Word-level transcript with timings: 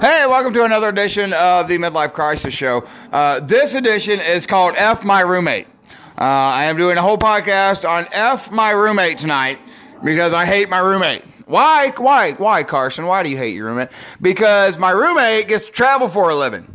Hey, 0.00 0.26
welcome 0.28 0.52
to 0.52 0.64
another 0.64 0.90
edition 0.90 1.32
of 1.32 1.68
the 1.68 1.78
Midlife 1.78 2.12
Crisis 2.12 2.52
Show. 2.52 2.86
Uh, 3.10 3.40
this 3.40 3.74
edition 3.74 4.20
is 4.20 4.46
called 4.46 4.74
F 4.76 5.06
My 5.06 5.22
Roommate. 5.22 5.66
Uh, 6.18 6.24
I 6.24 6.64
am 6.64 6.76
doing 6.76 6.98
a 6.98 7.02
whole 7.02 7.16
podcast 7.16 7.88
on 7.88 8.06
F 8.12 8.52
My 8.52 8.72
Roommate 8.72 9.16
tonight 9.16 9.58
because 10.04 10.34
I 10.34 10.44
hate 10.44 10.68
my 10.68 10.80
roommate. 10.80 11.22
Why? 11.46 11.92
Why? 11.96 12.32
Why, 12.32 12.62
Carson? 12.62 13.06
Why 13.06 13.22
do 13.22 13.30
you 13.30 13.38
hate 13.38 13.54
your 13.54 13.68
roommate? 13.68 13.88
Because 14.20 14.78
my 14.78 14.90
roommate 14.90 15.48
gets 15.48 15.66
to 15.68 15.72
travel 15.72 16.08
for 16.08 16.28
a 16.28 16.36
living. 16.36 16.70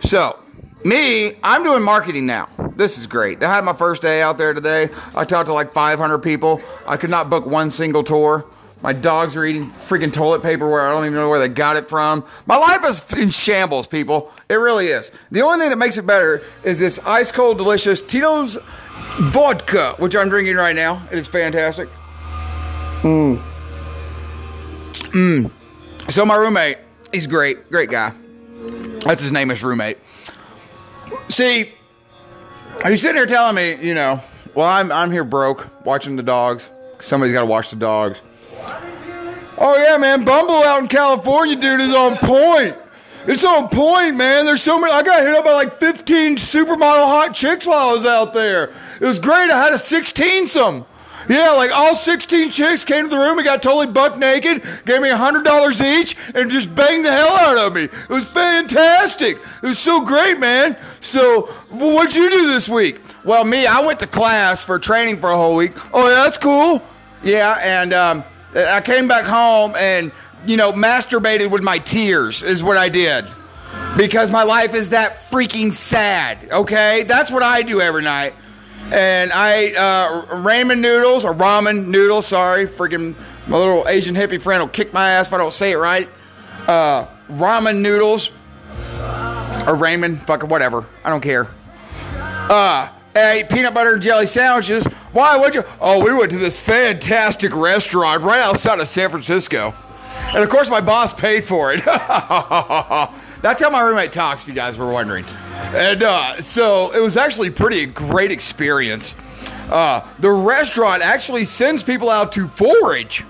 So, 0.00 0.42
me, 0.86 1.34
I'm 1.44 1.62
doing 1.62 1.82
marketing 1.82 2.24
now. 2.24 2.48
This 2.76 2.96
is 2.96 3.06
great. 3.06 3.42
I 3.42 3.54
had 3.54 3.62
my 3.62 3.74
first 3.74 4.00
day 4.00 4.22
out 4.22 4.38
there 4.38 4.54
today. 4.54 4.88
I 5.14 5.26
talked 5.26 5.48
to 5.48 5.52
like 5.52 5.74
500 5.74 6.20
people. 6.20 6.62
I 6.86 6.96
could 6.96 7.10
not 7.10 7.28
book 7.28 7.44
one 7.44 7.70
single 7.70 8.02
tour. 8.02 8.46
My 8.82 8.92
dogs 8.92 9.36
are 9.36 9.44
eating 9.44 9.66
freaking 9.66 10.12
toilet 10.12 10.42
paper 10.42 10.68
where 10.70 10.86
I 10.86 10.92
don't 10.92 11.04
even 11.04 11.14
know 11.14 11.28
where 11.28 11.40
they 11.40 11.48
got 11.48 11.76
it 11.76 11.88
from. 11.88 12.24
My 12.46 12.56
life 12.56 12.84
is 12.84 13.12
in 13.14 13.30
shambles, 13.30 13.86
people. 13.88 14.32
It 14.48 14.54
really 14.54 14.86
is. 14.86 15.10
The 15.32 15.42
only 15.42 15.58
thing 15.58 15.70
that 15.70 15.76
makes 15.76 15.98
it 15.98 16.06
better 16.06 16.42
is 16.62 16.78
this 16.78 17.00
ice 17.04 17.32
cold, 17.32 17.58
delicious 17.58 18.00
Tito's 18.00 18.56
vodka, 19.18 19.94
which 19.98 20.14
I'm 20.14 20.28
drinking 20.28 20.56
right 20.56 20.76
now. 20.76 21.06
It 21.10 21.18
is 21.18 21.26
fantastic. 21.26 21.88
Mmm. 23.02 23.42
Mmm. 24.92 25.50
So 26.08 26.24
my 26.24 26.36
roommate, 26.36 26.78
he's 27.12 27.26
great, 27.26 27.68
great 27.70 27.90
guy. 27.90 28.12
That's 29.00 29.22
his 29.22 29.32
name, 29.32 29.48
his 29.48 29.64
roommate. 29.64 29.98
See, 31.28 31.72
are 32.84 32.90
you 32.90 32.96
sitting 32.96 33.16
here 33.16 33.26
telling 33.26 33.56
me, 33.56 33.76
you 33.84 33.94
know, 33.94 34.20
well, 34.54 34.66
I'm 34.66 34.90
I'm 34.92 35.10
here 35.10 35.24
broke 35.24 35.84
watching 35.84 36.16
the 36.16 36.22
dogs. 36.22 36.70
Somebody's 37.00 37.32
got 37.32 37.40
to 37.40 37.46
watch 37.46 37.70
the 37.70 37.76
dogs. 37.76 38.20
Oh 39.60 39.76
yeah, 39.76 39.96
man, 39.96 40.24
Bumble 40.24 40.54
out 40.54 40.80
in 40.80 40.88
California, 40.88 41.56
dude, 41.56 41.80
is 41.80 41.94
on 41.94 42.16
point. 42.16 42.76
It's 43.26 43.44
on 43.44 43.68
point, 43.68 44.16
man. 44.16 44.46
There's 44.46 44.62
so 44.62 44.80
many. 44.80 44.92
I 44.92 45.02
got 45.02 45.20
hit 45.20 45.34
up 45.34 45.44
by 45.44 45.52
like 45.52 45.72
15 45.72 46.36
supermodel 46.36 47.06
hot 47.06 47.34
chicks 47.34 47.66
while 47.66 47.90
I 47.90 47.92
was 47.92 48.06
out 48.06 48.32
there. 48.32 48.72
It 49.00 49.04
was 49.04 49.18
great. 49.18 49.50
I 49.50 49.62
had 49.64 49.72
a 49.72 49.78
16 49.78 50.46
some. 50.46 50.86
Yeah, 51.28 51.50
like 51.52 51.70
all 51.72 51.94
16 51.94 52.50
chicks 52.50 52.84
came 52.86 53.04
to 53.04 53.10
the 53.10 53.18
room 53.18 53.36
and 53.36 53.44
got 53.44 53.62
totally 53.62 53.86
buck 53.88 54.16
naked, 54.16 54.62
gave 54.86 55.02
me 55.02 55.10
$100 55.10 56.00
each, 56.00 56.16
and 56.34 56.50
just 56.50 56.74
banged 56.74 57.04
the 57.04 57.10
hell 57.10 57.28
out 57.28 57.58
of 57.58 57.74
me. 57.74 57.82
It 57.82 58.08
was 58.08 58.28
fantastic. 58.30 59.36
It 59.36 59.62
was 59.62 59.78
so 59.78 60.02
great, 60.02 60.38
man. 60.38 60.78
So, 61.00 61.42
what'd 61.68 62.14
you 62.14 62.30
do 62.30 62.46
this 62.46 62.66
week? 62.66 63.00
Well, 63.24 63.44
me, 63.44 63.66
I 63.66 63.80
went 63.80 64.00
to 64.00 64.06
class 64.06 64.64
for 64.64 64.78
training 64.78 65.18
for 65.18 65.30
a 65.30 65.36
whole 65.36 65.54
week. 65.56 65.72
Oh, 65.92 66.08
yeah, 66.08 66.14
that's 66.14 66.38
cool. 66.38 66.82
Yeah, 67.22 67.58
and 67.62 67.92
um, 67.92 68.24
I 68.54 68.80
came 68.80 69.08
back 69.08 69.24
home 69.24 69.74
and, 69.76 70.12
you 70.46 70.56
know, 70.56 70.72
masturbated 70.72 71.50
with 71.50 71.62
my 71.62 71.78
tears, 71.78 72.42
is 72.42 72.62
what 72.62 72.76
I 72.76 72.88
did. 72.88 73.24
Because 73.96 74.30
my 74.30 74.42
life 74.42 74.74
is 74.74 74.90
that 74.90 75.14
freaking 75.14 75.72
sad, 75.72 76.50
okay? 76.50 77.04
That's 77.04 77.30
what 77.30 77.42
I 77.42 77.62
do 77.62 77.80
every 77.80 78.02
night 78.02 78.34
and 78.92 79.32
I 79.32 79.72
uh, 79.72 80.26
ramen 80.36 80.80
noodles 80.80 81.24
or 81.24 81.34
ramen 81.34 81.86
noodles. 81.86 82.26
Sorry, 82.26 82.66
freaking 82.66 83.14
my 83.46 83.58
little 83.58 83.86
Asian 83.88 84.14
hippie 84.14 84.40
friend 84.40 84.62
will 84.62 84.68
kick 84.68 84.92
my 84.92 85.10
ass 85.10 85.28
if 85.28 85.34
I 85.34 85.38
don't 85.38 85.52
say 85.52 85.72
it 85.72 85.76
right. 85.76 86.08
Uh, 86.66 87.06
ramen 87.30 87.80
noodles 87.80 88.30
or 88.30 89.76
ramen, 89.76 90.18
fucking 90.26 90.48
whatever. 90.48 90.86
I 91.04 91.10
don't 91.10 91.22
care. 91.22 91.48
Uh, 92.50 92.88
I 93.18 93.32
ate 93.38 93.48
peanut 93.48 93.74
butter 93.74 93.94
and 93.94 94.02
jelly 94.02 94.26
sandwiches. 94.26 94.84
Why 95.12 95.36
would 95.38 95.54
you? 95.54 95.64
Oh, 95.80 96.04
we 96.04 96.12
went 96.12 96.30
to 96.32 96.38
this 96.38 96.64
fantastic 96.64 97.54
restaurant 97.54 98.22
right 98.22 98.40
outside 98.40 98.80
of 98.80 98.88
San 98.88 99.10
Francisco, 99.10 99.74
and 100.34 100.42
of 100.42 100.48
course 100.48 100.70
my 100.70 100.80
boss 100.80 101.12
paid 101.12 101.44
for 101.44 101.72
it. 101.72 101.84
That's 103.40 103.62
how 103.62 103.70
my 103.70 103.80
roommate 103.80 104.12
talks. 104.12 104.42
If 104.42 104.48
you 104.48 104.54
guys 104.54 104.78
were 104.78 104.92
wondering. 104.92 105.24
And 105.74 106.02
uh, 106.02 106.40
so 106.40 106.92
it 106.92 107.00
was 107.00 107.16
actually 107.16 107.50
pretty 107.50 107.86
great 107.86 108.30
experience. 108.32 109.14
Uh, 109.70 110.00
the 110.20 110.30
restaurant 110.30 111.02
actually 111.02 111.44
sends 111.44 111.82
people 111.82 112.08
out 112.08 112.32
to 112.32 112.46
forage 112.46 113.22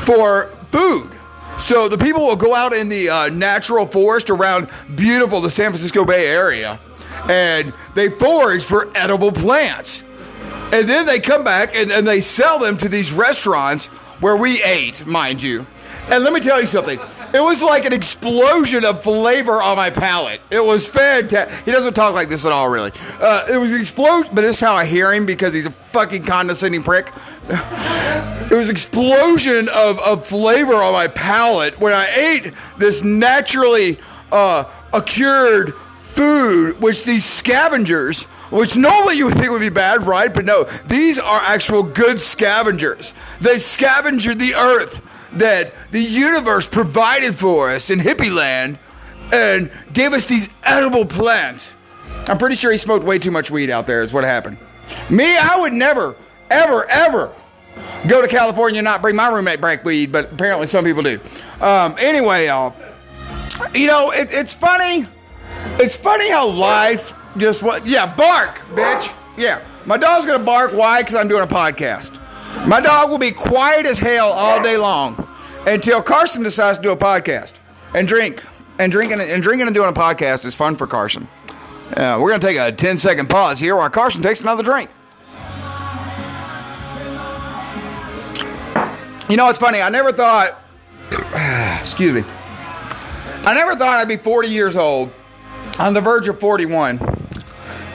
for 0.00 0.46
food. 0.66 1.12
So 1.58 1.88
the 1.88 1.96
people 1.96 2.22
will 2.22 2.36
go 2.36 2.54
out 2.54 2.72
in 2.72 2.88
the 2.88 3.08
uh, 3.08 3.28
natural 3.28 3.86
forest 3.86 4.28
around 4.28 4.68
beautiful 4.94 5.40
the 5.40 5.50
San 5.50 5.70
Francisco 5.70 6.04
Bay 6.04 6.26
Area, 6.26 6.78
and 7.28 7.72
they 7.94 8.08
forage 8.08 8.64
for 8.64 8.90
edible 8.94 9.32
plants. 9.32 10.04
And 10.72 10.88
then 10.88 11.06
they 11.06 11.20
come 11.20 11.44
back 11.44 11.74
and, 11.74 11.92
and 11.92 12.06
they 12.06 12.20
sell 12.20 12.58
them 12.58 12.76
to 12.78 12.88
these 12.88 13.12
restaurants 13.12 13.86
where 14.20 14.36
we 14.36 14.62
ate, 14.62 15.06
mind 15.06 15.42
you. 15.42 15.66
And 16.08 16.22
let 16.22 16.32
me 16.32 16.40
tell 16.40 16.60
you 16.60 16.66
something. 16.66 16.98
It 17.34 17.40
was 17.40 17.62
like 17.62 17.84
an 17.84 17.92
explosion 17.92 18.84
of 18.84 19.02
flavor 19.02 19.60
on 19.60 19.76
my 19.76 19.90
palate. 19.90 20.40
It 20.50 20.64
was 20.64 20.88
fantastic. 20.88 21.64
He 21.64 21.72
doesn't 21.72 21.94
talk 21.94 22.14
like 22.14 22.28
this 22.28 22.46
at 22.46 22.52
all, 22.52 22.68
really. 22.68 22.92
Uh, 23.20 23.46
it 23.50 23.56
was 23.56 23.72
explosion, 23.72 24.30
but 24.32 24.42
this 24.42 24.56
is 24.56 24.60
how 24.60 24.74
I 24.74 24.86
hear 24.86 25.12
him 25.12 25.26
because 25.26 25.52
he's 25.52 25.66
a 25.66 25.70
fucking 25.70 26.24
condescending 26.24 26.82
prick. 26.82 27.12
It 28.48 28.54
was 28.54 28.70
explosion 28.70 29.68
of, 29.74 29.98
of 29.98 30.24
flavor 30.24 30.74
on 30.74 30.92
my 30.92 31.08
palate 31.08 31.80
when 31.80 31.92
I 31.92 32.06
ate 32.14 32.52
this 32.78 33.02
naturally 33.02 33.98
uh, 34.30 34.64
accured 34.92 35.74
food, 36.16 36.80
which 36.80 37.04
these 37.04 37.24
scavengers, 37.24 38.24
which 38.50 38.76
normally 38.76 39.16
you 39.16 39.26
would 39.26 39.34
think 39.34 39.50
would 39.50 39.60
be 39.60 39.68
bad, 39.68 40.04
right? 40.04 40.32
But 40.32 40.46
no, 40.46 40.64
these 40.86 41.18
are 41.18 41.40
actual 41.42 41.82
good 41.82 42.18
scavengers. 42.20 43.14
They 43.40 43.56
scavengered 43.56 44.38
the 44.38 44.54
earth 44.54 45.02
that 45.34 45.74
the 45.90 46.00
universe 46.00 46.66
provided 46.66 47.34
for 47.34 47.70
us 47.70 47.90
in 47.90 47.98
hippie 47.98 48.32
land 48.34 48.78
and 49.32 49.70
gave 49.92 50.12
us 50.12 50.26
these 50.26 50.48
edible 50.62 51.04
plants. 51.04 51.76
I'm 52.28 52.38
pretty 52.38 52.56
sure 52.56 52.72
he 52.72 52.78
smoked 52.78 53.04
way 53.04 53.18
too 53.18 53.30
much 53.30 53.50
weed 53.50 53.70
out 53.70 53.86
there, 53.86 54.02
is 54.02 54.12
what 54.12 54.24
happened. 54.24 54.58
Me, 55.10 55.36
I 55.36 55.58
would 55.60 55.72
never, 55.72 56.16
ever, 56.50 56.88
ever 56.88 57.34
go 58.08 58.22
to 58.22 58.28
California 58.28 58.78
and 58.78 58.84
not 58.84 59.02
bring 59.02 59.16
my 59.16 59.28
roommate 59.28 59.60
back 59.60 59.84
weed, 59.84 60.12
but 60.12 60.32
apparently 60.32 60.66
some 60.66 60.84
people 60.84 61.02
do. 61.02 61.20
Um, 61.60 61.94
anyway, 61.98 62.46
y'all, 62.46 62.74
you 63.74 63.86
know, 63.86 64.12
it, 64.12 64.28
it's 64.30 64.54
funny. 64.54 65.06
It's 65.78 65.94
funny 65.94 66.30
how 66.30 66.50
life 66.50 67.12
just 67.36 67.62
what, 67.62 67.86
yeah, 67.86 68.06
bark, 68.06 68.60
bitch. 68.74 69.14
Yeah, 69.36 69.62
my 69.84 69.98
dog's 69.98 70.24
gonna 70.24 70.42
bark. 70.42 70.72
Why? 70.72 71.02
Because 71.02 71.14
I'm 71.16 71.28
doing 71.28 71.42
a 71.42 71.46
podcast. 71.46 72.18
My 72.66 72.80
dog 72.80 73.10
will 73.10 73.18
be 73.18 73.30
quiet 73.30 73.84
as 73.84 73.98
hell 73.98 74.28
all 74.28 74.62
day 74.62 74.78
long 74.78 75.28
until 75.66 76.02
Carson 76.02 76.42
decides 76.42 76.78
to 76.78 76.82
do 76.82 76.92
a 76.92 76.96
podcast 76.96 77.60
and 77.94 78.08
drink. 78.08 78.42
And 78.78 78.90
drinking 78.90 79.20
and 79.20 79.42
drinking 79.42 79.66
and 79.66 79.74
doing 79.74 79.90
a 79.90 79.92
podcast 79.92 80.46
is 80.46 80.54
fun 80.54 80.76
for 80.76 80.86
Carson. 80.86 81.28
Uh, 81.94 82.18
we're 82.20 82.32
to 82.32 82.38
take 82.38 82.56
a 82.56 82.72
10 82.72 82.96
second 82.96 83.28
pause 83.28 83.60
here 83.60 83.76
while 83.76 83.88
Carson 83.90 84.22
takes 84.22 84.40
another 84.40 84.62
drink. 84.62 84.88
You 89.28 89.36
know, 89.36 89.50
it's 89.50 89.58
funny. 89.58 89.82
I 89.82 89.90
never 89.90 90.12
thought, 90.12 90.58
excuse 91.80 92.12
me, 92.12 92.24
I 93.44 93.52
never 93.54 93.76
thought 93.76 93.98
I'd 93.98 94.08
be 94.08 94.16
40 94.16 94.48
years 94.48 94.76
old 94.76 95.12
on 95.78 95.94
the 95.94 96.00
verge 96.00 96.28
of 96.28 96.38
41 96.40 97.00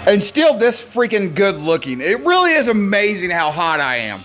and 0.06 0.22
still 0.22 0.58
this 0.58 0.84
freaking 0.96 1.36
good 1.36 1.58
looking. 1.58 2.02
It 2.02 2.25
really 2.25 2.52
is 2.52 2.68
amazing 2.68 3.31
how 3.31 3.52
hot 3.52 3.80
I 3.80 3.97
am 3.97 4.19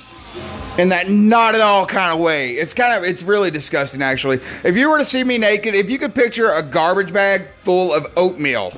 in 0.79 0.91
that 0.91 1.09
not 1.09 1.55
at 1.55 1.61
all 1.61 1.87
kind 1.87 2.13
of 2.13 2.21
way. 2.21 2.53
It's 2.53 2.75
kind 2.75 2.95
of 2.95 3.09
it's 3.09 3.23
really 3.23 3.51
disgusting 3.51 4.03
actually. 4.03 4.41
If 4.65 4.77
you 4.77 4.91
were 4.91 4.99
to 4.99 5.05
see 5.05 5.25
me 5.25 5.39
naked, 5.39 5.75
if 5.75 5.91
you 5.91 5.99
could 5.99 6.15
picture 6.15 6.51
a 6.51 6.63
garbage 6.63 7.13
bag 7.13 7.49
full 7.61 7.95
of 7.95 8.07
oatmeal, 8.17 8.73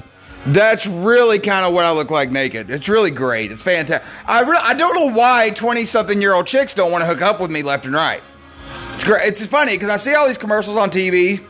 that's 0.47 0.87
really 0.87 1.39
kind 1.39 1.66
of 1.66 1.75
what 1.75 1.84
I 1.84 1.93
look 1.93 2.10
like 2.10 2.31
naked. 2.31 2.71
It's 2.71 2.89
really 2.89 3.10
great. 3.10 3.50
It's 3.50 3.62
fantastic. 3.62 4.09
I 4.27 4.43
re- 4.43 4.60
I 4.62 4.75
don't 4.75 4.95
know 4.95 5.15
why 5.15 5.50
20 5.50 5.84
something 5.84 6.21
year 6.21 6.34
old 6.34 6.47
chicks 6.47 6.75
don't 6.75 6.93
want 6.93 7.03
to 7.03 7.06
hook 7.06 7.22
up 7.22 7.41
with 7.41 7.50
me 7.50 7.62
left 7.62 7.84
and 7.87 7.95
right. 7.95 8.22
It's 8.95 9.05
great. 9.05 9.27
It's 9.27 9.45
funny 9.47 9.72
because 9.72 9.91
I 9.91 9.97
see 9.97 10.15
all 10.15 10.27
these 10.27 10.39
commercials 10.39 10.77
on 10.77 10.91
TV. 10.91 11.45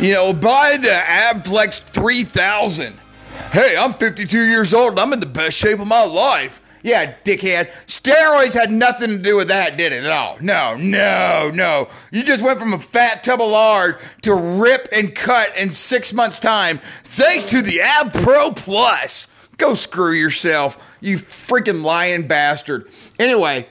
You 0.00 0.14
know, 0.14 0.32
buy 0.32 0.78
the 0.80 0.88
Abflex 0.88 1.78
3000. 1.78 2.98
Hey, 3.52 3.76
I'm 3.76 3.92
52 3.92 4.46
years 4.46 4.72
old 4.72 4.92
and 4.92 5.00
I'm 5.00 5.12
in 5.12 5.20
the 5.20 5.26
best 5.26 5.58
shape 5.58 5.78
of 5.78 5.86
my 5.86 6.04
life. 6.04 6.62
Yeah, 6.82 7.16
dickhead. 7.22 7.70
Steroids 7.86 8.54
had 8.54 8.72
nothing 8.72 9.10
to 9.10 9.18
do 9.18 9.36
with 9.36 9.48
that, 9.48 9.76
did 9.76 9.92
it 9.92 10.06
all? 10.06 10.38
No, 10.40 10.74
no, 10.78 11.50
no. 11.52 11.88
You 12.10 12.22
just 12.22 12.42
went 12.42 12.58
from 12.58 12.72
a 12.72 12.78
fat 12.78 13.22
tub 13.22 13.42
of 13.42 13.50
lard 13.50 13.98
to 14.22 14.34
rip 14.34 14.88
and 14.90 15.14
cut 15.14 15.54
in 15.54 15.70
six 15.70 16.14
months' 16.14 16.38
time 16.38 16.80
thanks 17.04 17.44
to 17.50 17.60
the 17.60 17.82
Ab 17.82 18.14
Pro 18.14 18.52
Plus. 18.52 19.28
Go 19.58 19.74
screw 19.74 20.12
yourself, 20.12 20.96
you 21.02 21.18
freaking 21.18 21.84
lying 21.84 22.26
bastard. 22.26 22.88
Anyway, 23.18 23.68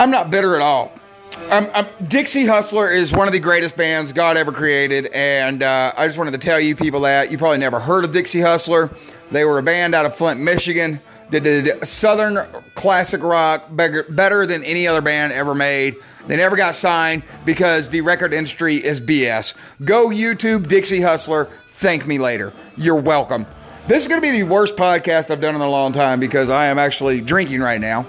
I'm 0.00 0.10
not 0.10 0.30
bitter 0.30 0.54
at 0.54 0.62
all. 0.62 0.94
I'm, 1.36 1.68
I'm, 1.74 1.86
Dixie 2.04 2.46
Hustler 2.46 2.90
is 2.90 3.12
one 3.12 3.26
of 3.26 3.32
the 3.32 3.40
greatest 3.40 3.76
bands 3.76 4.12
God 4.12 4.36
ever 4.36 4.52
created, 4.52 5.06
and 5.06 5.62
uh, 5.62 5.92
I 5.96 6.06
just 6.06 6.18
wanted 6.18 6.32
to 6.32 6.38
tell 6.38 6.58
you 6.60 6.76
people 6.76 7.00
that 7.00 7.30
you 7.30 7.38
probably 7.38 7.58
never 7.58 7.78
heard 7.80 8.04
of 8.04 8.12
Dixie 8.12 8.40
Hustler. 8.40 8.90
They 9.30 9.44
were 9.44 9.58
a 9.58 9.62
band 9.62 9.94
out 9.94 10.06
of 10.06 10.14
Flint, 10.14 10.40
Michigan. 10.40 11.00
that 11.30 11.42
did 11.42 11.84
Southern 11.86 12.46
classic 12.74 13.22
rock 13.22 13.64
better, 13.70 14.04
better 14.04 14.46
than 14.46 14.62
any 14.64 14.86
other 14.86 15.00
band 15.00 15.32
ever 15.32 15.54
made. 15.54 15.96
They 16.26 16.36
never 16.36 16.56
got 16.56 16.74
signed 16.74 17.22
because 17.44 17.88
the 17.88 18.00
record 18.00 18.32
industry 18.32 18.76
is 18.76 19.00
BS. 19.00 19.54
Go 19.84 20.08
YouTube 20.08 20.68
Dixie 20.68 21.02
Hustler. 21.02 21.46
Thank 21.66 22.06
me 22.06 22.18
later. 22.18 22.52
You're 22.76 22.94
welcome. 22.94 23.46
This 23.86 24.02
is 24.02 24.08
going 24.08 24.20
to 24.20 24.26
be 24.26 24.30
the 24.30 24.44
worst 24.44 24.76
podcast 24.76 25.30
I've 25.30 25.40
done 25.40 25.54
in 25.54 25.60
a 25.60 25.68
long 25.68 25.92
time 25.92 26.20
because 26.20 26.48
I 26.48 26.66
am 26.66 26.78
actually 26.78 27.20
drinking 27.20 27.60
right 27.60 27.80
now. 27.80 28.06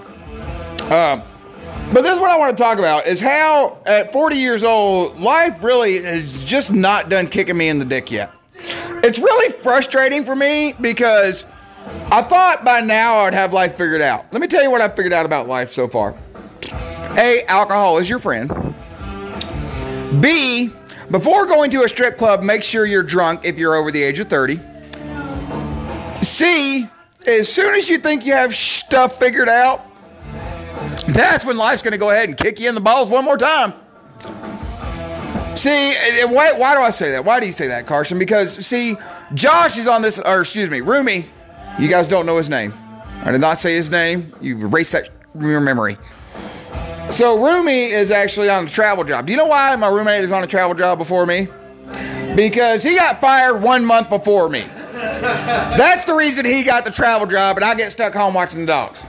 Um, 0.90 1.22
but 1.92 2.02
this 2.02 2.14
is 2.14 2.20
what 2.20 2.30
I 2.30 2.38
want 2.38 2.56
to 2.56 2.62
talk 2.62 2.78
about 2.78 3.06
is 3.06 3.20
how 3.20 3.78
at 3.86 4.12
40 4.12 4.36
years 4.36 4.64
old, 4.64 5.18
life 5.18 5.62
really 5.62 5.94
is 5.94 6.44
just 6.44 6.72
not 6.72 7.08
done 7.08 7.28
kicking 7.28 7.56
me 7.56 7.68
in 7.68 7.78
the 7.78 7.84
dick 7.84 8.10
yet. 8.10 8.32
It's 9.02 9.18
really 9.18 9.52
frustrating 9.52 10.24
for 10.24 10.34
me 10.34 10.74
because 10.80 11.44
I 12.10 12.22
thought 12.22 12.64
by 12.64 12.80
now 12.80 13.18
I'd 13.18 13.34
have 13.34 13.52
life 13.52 13.76
figured 13.76 14.00
out. 14.00 14.32
Let 14.32 14.40
me 14.40 14.48
tell 14.48 14.62
you 14.62 14.70
what 14.70 14.80
I've 14.80 14.96
figured 14.96 15.12
out 15.12 15.26
about 15.26 15.48
life 15.48 15.70
so 15.70 15.86
far. 15.88 16.16
A, 17.16 17.44
alcohol 17.46 17.98
is 17.98 18.10
your 18.10 18.18
friend. 18.18 18.50
B, 20.20 20.70
before 21.10 21.46
going 21.46 21.70
to 21.70 21.82
a 21.82 21.88
strip 21.88 22.18
club, 22.18 22.42
make 22.42 22.64
sure 22.64 22.84
you're 22.84 23.02
drunk 23.02 23.44
if 23.44 23.58
you're 23.58 23.74
over 23.74 23.90
the 23.90 24.02
age 24.02 24.18
of 24.18 24.28
30. 24.28 24.60
C, 26.22 26.88
as 27.26 27.52
soon 27.52 27.74
as 27.74 27.88
you 27.88 27.98
think 27.98 28.26
you 28.26 28.32
have 28.32 28.54
stuff 28.54 29.18
figured 29.18 29.48
out, 29.48 29.84
that's 31.08 31.44
when 31.44 31.56
life's 31.56 31.82
going 31.82 31.92
to 31.92 31.98
go 31.98 32.10
ahead 32.10 32.28
and 32.28 32.36
kick 32.36 32.60
you 32.60 32.68
in 32.68 32.74
the 32.74 32.80
balls 32.80 33.08
one 33.08 33.24
more 33.24 33.36
time. 33.36 33.72
See, 35.56 35.70
eh, 35.70 36.20
eh, 36.20 36.24
why, 36.24 36.52
why 36.52 36.74
do 36.74 36.82
I 36.82 36.90
say 36.90 37.12
that? 37.12 37.24
Why 37.24 37.40
do 37.40 37.46
you 37.46 37.52
say 37.52 37.68
that, 37.68 37.86
Carson? 37.86 38.18
Because, 38.18 38.52
see, 38.66 38.96
Josh 39.32 39.78
is 39.78 39.86
on 39.86 40.02
this, 40.02 40.18
or 40.18 40.40
excuse 40.40 40.68
me, 40.68 40.82
Rumi. 40.82 41.24
You 41.78 41.88
guys 41.88 42.08
don't 42.08 42.26
know 42.26 42.36
his 42.36 42.50
name. 42.50 42.74
I 43.24 43.32
did 43.32 43.40
not 43.40 43.56
say 43.56 43.74
his 43.74 43.90
name. 43.90 44.30
You 44.40 44.58
erase 44.58 44.92
that 44.92 45.08
from 45.32 45.48
your 45.48 45.60
memory. 45.60 45.96
So, 47.10 47.42
Rumi 47.42 47.84
is 47.84 48.10
actually 48.10 48.50
on 48.50 48.66
a 48.66 48.68
travel 48.68 49.02
job. 49.02 49.26
Do 49.26 49.32
you 49.32 49.38
know 49.38 49.46
why 49.46 49.74
my 49.76 49.88
roommate 49.88 50.24
is 50.24 50.32
on 50.32 50.44
a 50.44 50.46
travel 50.46 50.74
job 50.74 50.98
before 50.98 51.24
me? 51.24 51.48
Because 52.34 52.82
he 52.82 52.96
got 52.96 53.18
fired 53.18 53.62
one 53.62 53.82
month 53.84 54.10
before 54.10 54.50
me. 54.50 54.66
That's 54.92 56.04
the 56.04 56.14
reason 56.14 56.44
he 56.44 56.64
got 56.64 56.84
the 56.84 56.90
travel 56.90 57.26
job, 57.26 57.56
and 57.56 57.64
I 57.64 57.74
get 57.74 57.92
stuck 57.92 58.12
home 58.12 58.34
watching 58.34 58.60
the 58.60 58.66
dogs. 58.66 59.06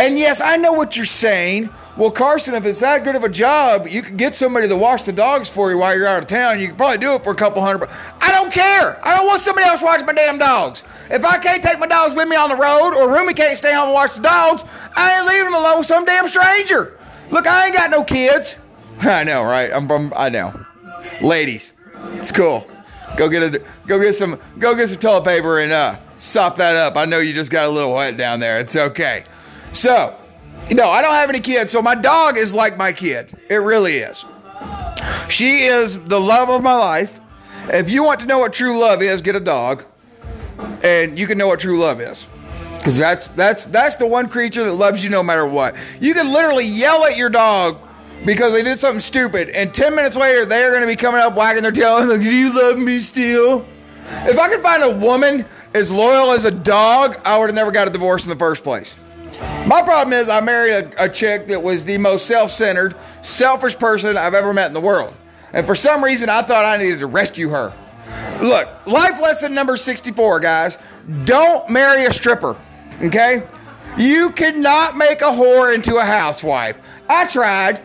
And 0.00 0.18
yes, 0.18 0.40
I 0.40 0.56
know 0.56 0.72
what 0.72 0.96
you're 0.96 1.04
saying. 1.04 1.68
Well, 1.94 2.10
Carson, 2.10 2.54
if 2.54 2.64
it's 2.64 2.80
that 2.80 3.04
good 3.04 3.16
of 3.16 3.22
a 3.22 3.28
job, 3.28 3.86
you 3.86 4.00
could 4.00 4.16
get 4.16 4.34
somebody 4.34 4.66
to 4.66 4.74
wash 4.74 5.02
the 5.02 5.12
dogs 5.12 5.46
for 5.50 5.70
you 5.70 5.76
while 5.76 5.94
you're 5.94 6.06
out 6.06 6.22
of 6.22 6.26
town. 6.26 6.58
You 6.58 6.68
could 6.68 6.78
probably 6.78 6.96
do 6.96 7.12
it 7.16 7.22
for 7.22 7.32
a 7.32 7.36
couple 7.36 7.60
hundred. 7.60 7.90
I 8.18 8.32
don't 8.32 8.50
care. 8.50 8.98
I 9.06 9.18
don't 9.18 9.26
want 9.26 9.42
somebody 9.42 9.66
else 9.66 9.82
watching 9.82 10.06
my 10.06 10.14
damn 10.14 10.38
dogs. 10.38 10.84
If 11.10 11.22
I 11.22 11.36
can't 11.36 11.62
take 11.62 11.78
my 11.78 11.86
dogs 11.86 12.14
with 12.14 12.26
me 12.28 12.34
on 12.34 12.48
the 12.48 12.56
road, 12.56 12.94
or 12.94 13.12
Rumi 13.12 13.34
can't 13.34 13.58
stay 13.58 13.74
home 13.74 13.88
and 13.88 13.92
watch 13.92 14.14
the 14.14 14.22
dogs, 14.22 14.64
I 14.96 15.18
ain't 15.18 15.28
leaving 15.28 15.52
them 15.52 15.54
alone 15.56 15.78
with 15.78 15.86
some 15.86 16.06
damn 16.06 16.26
stranger. 16.28 16.96
Look, 17.30 17.46
I 17.46 17.66
ain't 17.66 17.74
got 17.74 17.90
no 17.90 18.02
kids. 18.02 18.56
I 19.02 19.24
know, 19.24 19.42
right? 19.42 19.70
I'm, 19.70 19.90
I'm 19.90 20.14
I 20.16 20.30
know. 20.30 20.64
Ladies, 21.20 21.74
it's 22.14 22.32
cool. 22.32 22.66
Go 23.18 23.28
get 23.28 23.42
a 23.42 23.62
go 23.86 24.00
get 24.00 24.14
some 24.14 24.40
go 24.58 24.74
get 24.74 24.88
some 24.88 24.98
toilet 24.98 25.24
paper 25.24 25.58
and 25.58 25.72
uh 25.72 25.96
sop 26.18 26.56
that 26.56 26.76
up. 26.76 26.96
I 26.96 27.04
know 27.04 27.18
you 27.18 27.34
just 27.34 27.50
got 27.50 27.66
a 27.66 27.70
little 27.70 27.92
wet 27.92 28.16
down 28.16 28.40
there. 28.40 28.58
It's 28.60 28.74
okay. 28.74 29.24
So, 29.72 30.16
no, 30.70 30.88
I 30.88 31.02
don't 31.02 31.14
have 31.14 31.30
any 31.30 31.40
kids. 31.40 31.72
So 31.72 31.82
my 31.82 31.94
dog 31.94 32.36
is 32.36 32.54
like 32.54 32.76
my 32.76 32.92
kid. 32.92 33.30
It 33.48 33.56
really 33.56 33.94
is. 33.94 34.24
She 35.28 35.62
is 35.64 36.02
the 36.04 36.20
love 36.20 36.50
of 36.50 36.62
my 36.62 36.74
life. 36.74 37.20
If 37.68 37.88
you 37.88 38.02
want 38.02 38.20
to 38.20 38.26
know 38.26 38.38
what 38.38 38.52
true 38.52 38.80
love 38.80 39.02
is, 39.02 39.22
get 39.22 39.36
a 39.36 39.40
dog, 39.40 39.84
and 40.82 41.18
you 41.18 41.26
can 41.26 41.38
know 41.38 41.46
what 41.46 41.60
true 41.60 41.78
love 41.78 42.00
is. 42.00 42.26
Because 42.78 42.96
that's 42.96 43.28
that's 43.28 43.66
that's 43.66 43.96
the 43.96 44.06
one 44.06 44.28
creature 44.28 44.64
that 44.64 44.72
loves 44.72 45.04
you 45.04 45.10
no 45.10 45.22
matter 45.22 45.46
what. 45.46 45.76
You 46.00 46.14
can 46.14 46.32
literally 46.32 46.64
yell 46.64 47.04
at 47.04 47.16
your 47.16 47.28
dog 47.30 47.78
because 48.24 48.52
they 48.52 48.62
did 48.62 48.80
something 48.80 49.00
stupid, 49.00 49.50
and 49.50 49.72
ten 49.72 49.94
minutes 49.94 50.16
later 50.16 50.46
they're 50.46 50.70
going 50.70 50.80
to 50.80 50.86
be 50.86 50.96
coming 50.96 51.20
up 51.20 51.36
wagging 51.36 51.62
their 51.62 51.72
tail 51.72 51.98
and 51.98 52.08
like, 52.10 52.20
"Do 52.20 52.34
you 52.34 52.56
love 52.56 52.78
me 52.78 52.98
still?" 53.00 53.66
If 54.22 54.38
I 54.38 54.48
could 54.48 54.60
find 54.60 54.82
a 54.82 54.96
woman 54.96 55.44
as 55.74 55.92
loyal 55.92 56.32
as 56.32 56.44
a 56.44 56.50
dog, 56.50 57.20
I 57.24 57.38
would 57.38 57.46
have 57.46 57.54
never 57.54 57.70
got 57.70 57.86
a 57.86 57.90
divorce 57.90 58.24
in 58.24 58.30
the 58.30 58.36
first 58.36 58.64
place. 58.64 58.98
My 59.66 59.82
problem 59.82 60.14
is 60.14 60.28
I 60.28 60.40
married 60.40 60.72
a, 60.72 61.04
a 61.04 61.08
chick 61.08 61.46
that 61.46 61.62
was 61.62 61.84
the 61.84 61.98
most 61.98 62.26
self-centered, 62.26 62.94
selfish 63.22 63.78
person 63.78 64.16
I've 64.16 64.34
ever 64.34 64.54
met 64.54 64.68
in 64.68 64.72
the 64.72 64.80
world. 64.80 65.14
And 65.52 65.66
for 65.66 65.74
some 65.74 66.02
reason, 66.02 66.30
I 66.30 66.42
thought 66.42 66.64
I 66.64 66.78
needed 66.78 67.00
to 67.00 67.06
rescue 67.06 67.50
her. 67.50 67.72
Look, 68.42 68.68
life 68.86 69.20
lesson 69.20 69.54
number 69.54 69.76
64, 69.76 70.40
guys. 70.40 70.78
Don't 71.24 71.68
marry 71.68 72.06
a 72.06 72.12
stripper, 72.12 72.56
okay? 73.02 73.46
You 73.98 74.30
cannot 74.30 74.96
make 74.96 75.20
a 75.20 75.24
whore 75.24 75.74
into 75.74 75.96
a 75.96 76.04
housewife. 76.04 76.78
I 77.08 77.26
tried. 77.26 77.80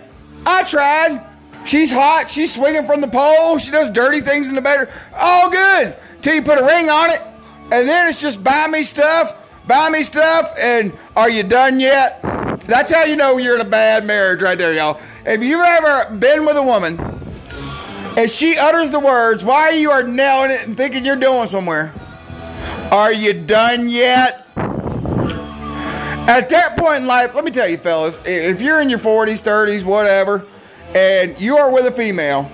I 0.45 0.63
tried. 0.63 1.25
She's 1.65 1.91
hot. 1.91 2.29
She's 2.29 2.55
swinging 2.55 2.85
from 2.85 3.01
the 3.01 3.07
pole. 3.07 3.57
She 3.57 3.71
does 3.71 3.89
dirty 3.89 4.21
things 4.21 4.47
in 4.47 4.55
the 4.55 4.61
bedroom. 4.61 4.89
All 5.15 5.49
good. 5.49 5.97
Till 6.21 6.35
you 6.35 6.41
put 6.41 6.57
a 6.57 6.63
ring 6.63 6.89
on 6.89 7.09
it. 7.09 7.21
And 7.71 7.87
then 7.87 8.07
it's 8.07 8.21
just 8.21 8.43
buy 8.43 8.67
me 8.67 8.83
stuff 8.83 9.41
buy 9.67 9.89
me 9.89 10.03
stuff, 10.03 10.53
and 10.59 10.93
are 11.15 11.29
you 11.29 11.43
done 11.43 11.79
yet? 11.79 12.21
That's 12.67 12.93
how 12.93 13.03
you 13.03 13.15
know 13.15 13.37
you're 13.37 13.55
in 13.55 13.61
a 13.61 13.69
bad 13.69 14.05
marriage 14.05 14.41
right 14.41 14.57
there, 14.57 14.73
y'all. 14.73 14.99
If 15.25 15.43
you've 15.43 15.63
ever 15.63 16.15
been 16.15 16.45
with 16.45 16.57
a 16.57 16.63
woman 16.63 16.99
and 18.17 18.29
she 18.29 18.57
utters 18.57 18.91
the 18.91 18.99
words, 18.99 19.43
why 19.43 19.71
you 19.71 19.91
are 19.91 20.03
nailing 20.03 20.51
it 20.51 20.67
and 20.67 20.77
thinking 20.77 21.05
you're 21.05 21.15
doing 21.15 21.47
somewhere, 21.47 21.93
are 22.91 23.13
you 23.13 23.33
done 23.33 23.89
yet? 23.89 24.47
At 26.27 26.49
that 26.49 26.75
point 26.75 27.01
in 27.01 27.07
life, 27.07 27.35
let 27.35 27.45
me 27.45 27.51
tell 27.51 27.67
you, 27.67 27.77
fellas, 27.77 28.19
if 28.25 28.61
you're 28.61 28.81
in 28.81 28.89
your 28.89 28.99
40s, 28.99 29.43
30s, 29.43 29.83
whatever, 29.83 30.45
and 30.95 31.39
you 31.39 31.57
are 31.57 31.71
with 31.71 31.85
a 31.85 31.91
female, 31.91 32.49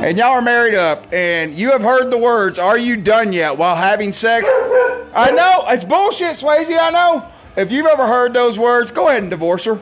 and 0.00 0.16
y'all 0.16 0.28
are 0.30 0.42
married 0.42 0.74
up, 0.74 1.12
and 1.12 1.52
you 1.52 1.72
have 1.72 1.82
heard 1.82 2.10
the 2.10 2.16
words, 2.16 2.58
Are 2.58 2.78
you 2.78 2.96
done 2.96 3.34
yet? 3.34 3.58
while 3.58 3.76
having 3.76 4.12
sex, 4.12 4.48
I 5.14 5.30
know 5.30 5.64
it's 5.68 5.84
bullshit, 5.84 6.36
Swayze. 6.36 6.76
I 6.78 6.90
know. 6.90 7.26
If 7.56 7.70
you've 7.70 7.86
ever 7.86 8.06
heard 8.06 8.32
those 8.32 8.58
words, 8.58 8.90
go 8.90 9.08
ahead 9.08 9.22
and 9.22 9.30
divorce 9.30 9.64
her. 9.66 9.78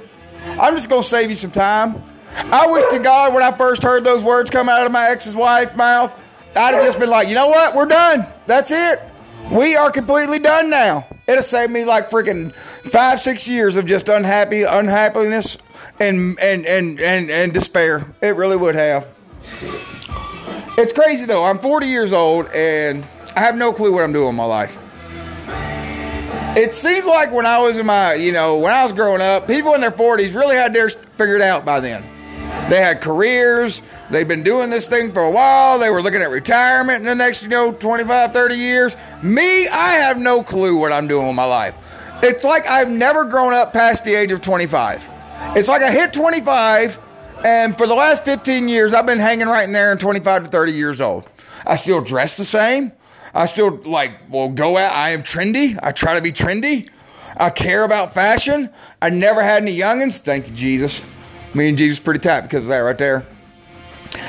I'm 0.58 0.74
just 0.74 0.88
gonna 0.88 1.02
save 1.02 1.30
you 1.30 1.36
some 1.36 1.52
time. 1.52 2.02
I 2.36 2.66
wish 2.66 2.84
to 2.90 2.98
God 2.98 3.32
when 3.32 3.42
I 3.42 3.52
first 3.52 3.82
heard 3.82 4.02
those 4.02 4.24
words 4.24 4.50
come 4.50 4.68
out 4.68 4.86
of 4.86 4.92
my 4.92 5.08
ex's 5.08 5.36
wife's 5.36 5.76
mouth, 5.76 6.16
I'd 6.56 6.74
have 6.74 6.84
just 6.84 6.98
been 6.98 7.10
like, 7.10 7.28
you 7.28 7.34
know 7.34 7.48
what? 7.48 7.74
We're 7.74 7.86
done. 7.86 8.26
That's 8.46 8.70
it. 8.72 9.00
We 9.52 9.76
are 9.76 9.90
completely 9.90 10.38
done 10.38 10.68
now. 10.70 11.06
Have 11.28 11.44
saved 11.44 11.70
me 11.70 11.84
like 11.84 12.10
freaking 12.10 12.52
five, 12.52 13.20
six 13.20 13.46
years 13.46 13.76
of 13.76 13.86
just 13.86 14.08
unhappy, 14.08 14.64
unhappiness, 14.64 15.58
and 16.00 16.38
and 16.40 16.66
and 16.66 17.00
and, 17.00 17.30
and 17.30 17.52
despair. 17.52 18.04
It 18.20 18.34
really 18.34 18.56
would 18.56 18.74
have. 18.74 19.06
It's 20.76 20.92
crazy 20.92 21.26
though. 21.26 21.44
I'm 21.44 21.58
40 21.58 21.86
years 21.86 22.12
old 22.12 22.48
and 22.52 23.04
I 23.36 23.40
have 23.40 23.56
no 23.56 23.72
clue 23.72 23.92
what 23.92 24.02
I'm 24.02 24.12
doing 24.12 24.30
in 24.30 24.34
my 24.34 24.44
life 24.44 24.82
it 26.56 26.74
seems 26.74 27.06
like 27.06 27.32
when 27.32 27.46
I 27.46 27.58
was 27.60 27.76
in 27.76 27.86
my, 27.86 28.14
you 28.14 28.32
know, 28.32 28.58
when 28.58 28.72
I 28.72 28.82
was 28.82 28.92
growing 28.92 29.20
up, 29.20 29.46
people 29.46 29.74
in 29.74 29.80
their 29.80 29.90
40s 29.90 30.34
really 30.34 30.56
had 30.56 30.74
theirs 30.74 30.94
figured 31.16 31.42
out 31.42 31.64
by 31.64 31.80
then. 31.80 32.04
They 32.68 32.80
had 32.80 33.00
careers. 33.00 33.82
They've 34.10 34.26
been 34.26 34.42
doing 34.42 34.70
this 34.70 34.88
thing 34.88 35.12
for 35.12 35.22
a 35.22 35.30
while. 35.30 35.78
They 35.78 35.90
were 35.90 36.02
looking 36.02 36.22
at 36.22 36.30
retirement 36.30 36.98
in 36.98 37.04
the 37.04 37.14
next, 37.14 37.42
you 37.42 37.48
know, 37.48 37.72
25, 37.72 38.32
30 38.32 38.54
years. 38.54 38.96
Me, 39.22 39.68
I 39.68 39.92
have 39.92 40.18
no 40.18 40.42
clue 40.42 40.78
what 40.78 40.92
I'm 40.92 41.06
doing 41.06 41.26
with 41.26 41.36
my 41.36 41.44
life. 41.44 41.76
It's 42.22 42.44
like 42.44 42.66
I've 42.66 42.90
never 42.90 43.24
grown 43.24 43.54
up 43.54 43.72
past 43.72 44.04
the 44.04 44.14
age 44.14 44.32
of 44.32 44.40
25. 44.40 45.08
It's 45.56 45.68
like 45.68 45.82
I 45.82 45.90
hit 45.90 46.12
25, 46.12 46.98
and 47.44 47.78
for 47.78 47.86
the 47.86 47.94
last 47.94 48.24
15 48.24 48.68
years, 48.68 48.92
I've 48.92 49.06
been 49.06 49.18
hanging 49.18 49.46
right 49.46 49.64
in 49.64 49.72
there 49.72 49.90
in 49.90 49.98
25 49.98 50.44
to 50.44 50.48
30 50.50 50.72
years 50.72 51.00
old. 51.00 51.28
I 51.66 51.76
still 51.76 52.02
dress 52.02 52.36
the 52.36 52.44
same. 52.44 52.92
I 53.34 53.46
still 53.46 53.76
like, 53.84 54.12
well, 54.28 54.48
go 54.48 54.76
out. 54.76 54.92
I 54.92 55.10
am 55.10 55.22
trendy. 55.22 55.78
I 55.82 55.92
try 55.92 56.14
to 56.16 56.22
be 56.22 56.32
trendy. 56.32 56.88
I 57.36 57.50
care 57.50 57.84
about 57.84 58.12
fashion. 58.12 58.70
I 59.00 59.10
never 59.10 59.42
had 59.42 59.62
any 59.62 59.76
youngins. 59.76 60.20
Thank 60.20 60.48
you, 60.48 60.54
Jesus. 60.54 61.02
Me 61.54 61.68
and 61.68 61.78
Jesus 61.78 61.98
pretty 62.00 62.20
tight 62.20 62.42
because 62.42 62.64
of 62.64 62.68
that 62.68 62.78
right 62.80 62.98
there. 62.98 63.26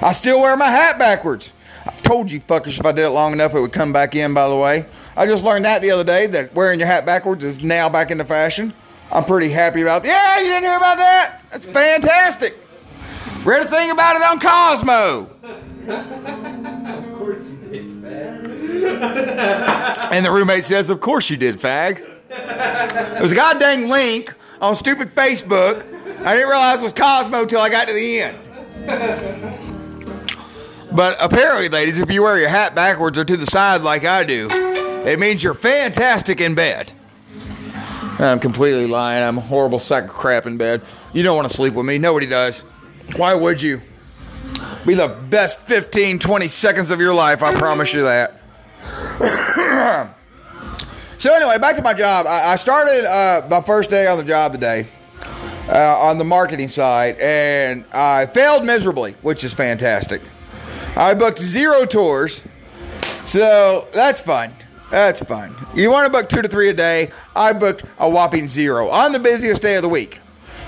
I 0.01 0.12
still 0.13 0.41
wear 0.41 0.55
my 0.55 0.70
hat 0.70 1.00
backwards. 1.00 1.53
I've 1.86 2.01
told 2.03 2.31
you 2.31 2.39
fuckers 2.39 2.79
if 2.79 2.86
I 2.86 2.91
did 2.91 3.05
it 3.05 3.10
long 3.10 3.34
enough, 3.34 3.55
it 3.55 3.60
would 3.60 3.72
come 3.72 3.91
back 3.91 4.15
in, 4.15 4.34
by 4.34 4.48
the 4.48 4.55
way. 4.55 4.86
I 5.17 5.25
just 5.25 5.43
learned 5.43 5.65
that 5.65 5.81
the 5.81 5.91
other 5.91 6.03
day 6.03 6.27
that 6.27 6.53
wearing 6.53 6.79
your 6.79 6.88
hat 6.88 7.05
backwards 7.05 7.43
is 7.43 7.63
now 7.63 7.89
back 7.89 8.12
into 8.12 8.24
fashion. 8.24 8.74
I'm 9.12 9.25
pretty 9.25 9.50
happy 9.50 9.81
about 9.81 10.03
that. 10.03 10.38
Yeah, 10.38 10.43
you 10.43 10.50
didn't 10.50 10.63
hear 10.63 10.77
about 10.77 10.98
that? 10.98 11.41
That's 11.50 11.65
fantastic. 11.65 12.55
Read 13.43 13.65
a 13.65 13.70
thing 13.70 13.89
about 13.91 14.15
it 14.15 14.22
on 14.22 14.39
Cosmo. 14.39 15.27
of 17.01 17.17
course 17.17 17.51
you 17.51 17.58
did. 17.58 18.41
And 20.12 20.26
the 20.26 20.32
roommate 20.32 20.64
says, 20.64 20.90
Of 20.90 21.00
course 21.00 21.30
you 21.30 21.38
did, 21.38 21.56
fag. 21.58 22.00
It 22.30 23.22
was 23.22 23.32
a 23.32 23.36
goddamn 23.36 23.90
link 23.90 24.34
on 24.62 24.76
stupid 24.76 25.10
Facebook. 25.10 25.86
I 26.24 26.36
didn't 26.36 26.50
realize 26.50 26.82
it 26.82 26.84
was 26.84 26.94
Cosmo 26.94 27.46
till 27.46 27.60
I 27.60 27.70
got 27.70 27.88
to 27.88 27.94
the 27.94 28.22
end. 28.22 28.38
But 30.94 31.18
apparently, 31.22 31.70
ladies, 31.70 32.00
if 32.00 32.12
you 32.12 32.24
wear 32.24 32.38
your 32.38 32.50
hat 32.50 32.76
backwards 32.76 33.18
or 33.18 33.24
to 33.24 33.38
the 33.38 33.46
side 33.46 33.82
like 33.82 34.06
I 34.06 34.24
do, 34.24 34.50
it 34.52 35.20
means 35.20 35.44
you're 35.44 35.54
fantastic 35.54 36.42
in 36.42 36.54
bed. 36.54 36.92
I'm 38.20 38.40
completely 38.40 38.88
lying. 38.88 39.24
I'm 39.24 39.38
a 39.38 39.42
horrible 39.42 39.80
sack 39.80 40.04
of 40.04 40.10
crap 40.12 40.46
in 40.46 40.58
bed. 40.58 40.82
You 41.14 41.24
don't 41.24 41.36
want 41.36 41.50
to 41.50 41.56
sleep 41.56 41.74
with 41.74 41.86
me. 41.86 41.98
Nobody 41.98 42.28
does. 42.28 42.62
Why 43.16 43.34
would 43.34 43.62
you? 43.62 43.82
Be 44.86 44.94
the 44.94 45.08
best 45.30 45.62
15, 45.62 46.20
20 46.20 46.48
seconds 46.50 46.92
of 46.92 47.00
your 47.00 47.14
life. 47.14 47.42
I 47.42 47.56
promise 47.56 47.94
you 47.94 48.04
that. 48.04 48.41
so, 51.20 51.34
anyway, 51.34 51.58
back 51.60 51.76
to 51.76 51.82
my 51.82 51.94
job. 51.94 52.26
I, 52.28 52.54
I 52.54 52.56
started 52.56 53.06
uh, 53.06 53.48
my 53.50 53.62
first 53.62 53.90
day 53.90 54.08
on 54.08 54.18
the 54.18 54.24
job 54.24 54.54
today 54.54 54.88
uh, 55.70 55.98
on 56.00 56.18
the 56.18 56.24
marketing 56.24 56.68
side, 56.68 57.18
and 57.20 57.86
I 57.94 58.26
failed 58.26 58.66
miserably, 58.66 59.14
which 59.22 59.44
is 59.44 59.54
fantastic. 59.54 60.22
I 60.96 61.14
booked 61.14 61.40
zero 61.40 61.86
tours, 61.86 62.44
so 63.02 63.88
that's 63.94 64.20
fun. 64.20 64.52
That's 64.90 65.24
fun. 65.24 65.56
You 65.74 65.90
want 65.90 66.06
to 66.06 66.12
book 66.12 66.28
two 66.28 66.42
to 66.42 66.50
three 66.50 66.70
a 66.70 66.74
day? 66.74 67.12
I 67.34 67.54
booked 67.54 67.86
a 67.98 68.10
whopping 68.10 68.48
zero 68.48 68.90
on 68.90 69.14
the 69.14 69.20
busiest 69.20 69.62
day 69.62 69.78
of 69.78 69.84
the 69.84 69.90
week. 69.90 70.20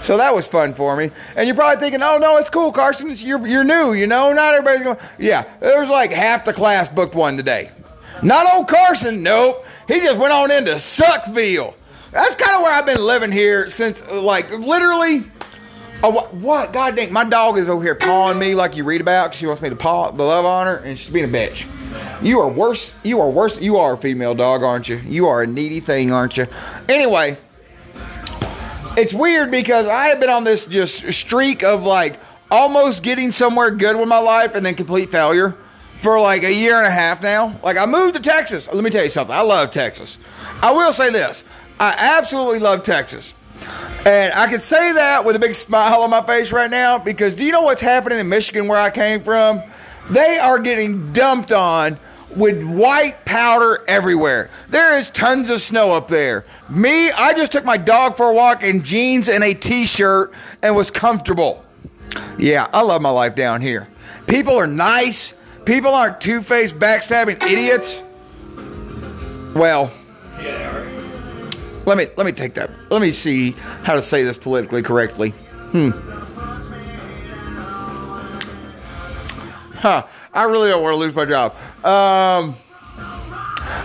So 0.01 0.17
that 0.17 0.33
was 0.33 0.47
fun 0.47 0.73
for 0.73 0.95
me. 0.95 1.11
And 1.35 1.47
you're 1.47 1.55
probably 1.55 1.79
thinking, 1.79 2.01
oh, 2.03 2.17
no, 2.17 2.37
it's 2.37 2.49
cool, 2.49 2.71
Carson. 2.71 3.09
It's, 3.09 3.23
you're, 3.23 3.45
you're 3.47 3.63
new, 3.63 3.93
you 3.93 4.07
know? 4.07 4.33
Not 4.33 4.53
everybody's 4.53 4.83
going, 4.83 4.97
yeah, 5.17 5.43
there's 5.59 5.89
like 5.89 6.11
half 6.11 6.45
the 6.45 6.53
class 6.53 6.89
booked 6.89 7.15
one 7.15 7.37
today. 7.37 7.71
Not 8.21 8.47
old 8.53 8.67
Carson, 8.67 9.23
nope. 9.23 9.65
He 9.87 9.99
just 9.99 10.19
went 10.19 10.33
on 10.33 10.51
into 10.51 10.71
Suckville. 10.71 11.73
That's 12.11 12.35
kind 12.35 12.55
of 12.55 12.61
where 12.61 12.73
I've 12.73 12.85
been 12.85 13.03
living 13.03 13.31
here 13.31 13.69
since, 13.69 14.07
like, 14.11 14.51
literally. 14.51 15.23
What, 16.01 16.33
what? 16.33 16.73
God 16.73 16.97
dang, 16.97 17.13
my 17.13 17.23
dog 17.23 17.57
is 17.57 17.69
over 17.69 17.81
here 17.81 17.95
pawing 17.95 18.37
me 18.37 18.55
like 18.55 18.75
you 18.75 18.83
read 18.83 18.99
about 18.99 19.33
she 19.33 19.47
wants 19.47 19.61
me 19.61 19.69
to 19.69 19.75
paw 19.75 20.11
the 20.11 20.23
love 20.23 20.43
on 20.45 20.67
her, 20.67 20.75
and 20.77 20.99
she's 20.99 21.09
being 21.09 21.25
a 21.25 21.29
bitch. 21.29 21.67
You 22.21 22.39
are 22.39 22.49
worse. 22.49 22.93
You 23.03 23.19
are 23.21 23.29
worse. 23.29 23.59
You 23.59 23.77
are 23.77 23.93
a 23.93 23.97
female 23.97 24.35
dog, 24.35 24.63
aren't 24.63 24.89
you? 24.89 24.97
You 24.97 25.27
are 25.27 25.43
a 25.43 25.47
needy 25.47 25.79
thing, 25.79 26.11
aren't 26.11 26.37
you? 26.37 26.47
Anyway, 26.89 27.37
it's 28.97 29.13
weird 29.13 29.49
because 29.49 29.87
I 29.87 30.07
have 30.07 30.19
been 30.19 30.29
on 30.29 30.43
this 30.43 30.65
just 30.65 31.11
streak 31.13 31.63
of 31.63 31.83
like 31.83 32.19
almost 32.51 33.01
getting 33.01 33.31
somewhere 33.31 33.71
good 33.71 33.97
with 33.97 34.07
my 34.07 34.19
life 34.19 34.55
and 34.55 34.65
then 34.65 34.75
complete 34.75 35.11
failure 35.11 35.57
for 36.03 36.19
like 36.19 36.43
a 36.43 36.53
year 36.53 36.77
and 36.77 36.85
a 36.85 36.91
half 36.91 37.23
now. 37.23 37.57
Like 37.63 37.77
I 37.77 37.85
moved 37.85 38.15
to 38.15 38.21
Texas. 38.21 38.71
Let 38.71 38.83
me 38.83 38.89
tell 38.89 39.03
you 39.03 39.09
something. 39.09 39.35
I 39.35 39.41
love 39.41 39.71
Texas. 39.71 40.19
I 40.61 40.73
will 40.73 40.93
say 40.93 41.11
this. 41.11 41.43
I 41.79 41.95
absolutely 41.97 42.59
love 42.59 42.83
Texas. 42.83 43.33
And 44.05 44.33
I 44.33 44.47
can 44.47 44.59
say 44.59 44.91
that 44.93 45.23
with 45.23 45.37
a 45.37 45.39
big 45.39 45.55
smile 45.55 46.01
on 46.01 46.09
my 46.09 46.21
face 46.21 46.51
right 46.51 46.69
now 46.69 46.97
because 46.97 47.33
do 47.33 47.45
you 47.45 47.51
know 47.53 47.61
what's 47.61 47.81
happening 47.81 48.19
in 48.19 48.27
Michigan 48.27 48.67
where 48.67 48.77
I 48.77 48.91
came 48.91 49.21
from? 49.21 49.63
They 50.09 50.37
are 50.37 50.59
getting 50.59 51.13
dumped 51.13 51.53
on 51.53 51.97
with 52.35 52.63
white 52.63 53.23
powder 53.25 53.83
everywhere. 53.87 54.49
There 54.69 54.97
is 54.97 55.09
tons 55.09 55.49
of 55.49 55.61
snow 55.61 55.95
up 55.95 56.09
there. 56.09 56.43
Me, 56.69 57.11
I 57.11 57.33
just 57.33 57.53
took 57.53 57.63
my 57.63 57.77
dog 57.77 58.17
for 58.17 58.29
a 58.29 58.33
walk 58.33 58.63
in 58.63 58.83
jeans 58.83 59.29
and 59.29 59.43
a 59.43 59.53
t 59.53 59.85
shirt 59.85 60.33
and 60.61 60.75
was 60.75 60.91
comfortable. 60.91 61.63
Yeah, 62.37 62.67
I 62.73 62.81
love 62.81 63.01
my 63.01 63.09
life 63.09 63.35
down 63.35 63.61
here. 63.61 63.87
People 64.27 64.55
are 64.55 64.67
nice, 64.67 65.33
people 65.65 65.91
aren't 65.91 66.21
two 66.21 66.41
faced, 66.41 66.79
backstabbing 66.79 67.41
idiots. 67.43 68.03
Well, 69.55 69.91
let 71.85 71.97
me 71.97 72.07
let 72.15 72.25
me 72.25 72.31
take 72.31 72.53
that. 72.55 72.69
Let 72.89 73.01
me 73.01 73.11
see 73.11 73.51
how 73.83 73.93
to 73.93 74.01
say 74.01 74.23
this 74.23 74.37
politically 74.37 74.81
correctly. 74.81 75.29
Hmm. 75.71 75.91
Huh. 79.79 80.05
I 80.33 80.43
really 80.45 80.69
don't 80.69 80.81
want 80.81 80.93
to 80.93 80.97
lose 80.97 81.13
my 81.13 81.25
job. 81.25 81.55
Um, 81.85 82.55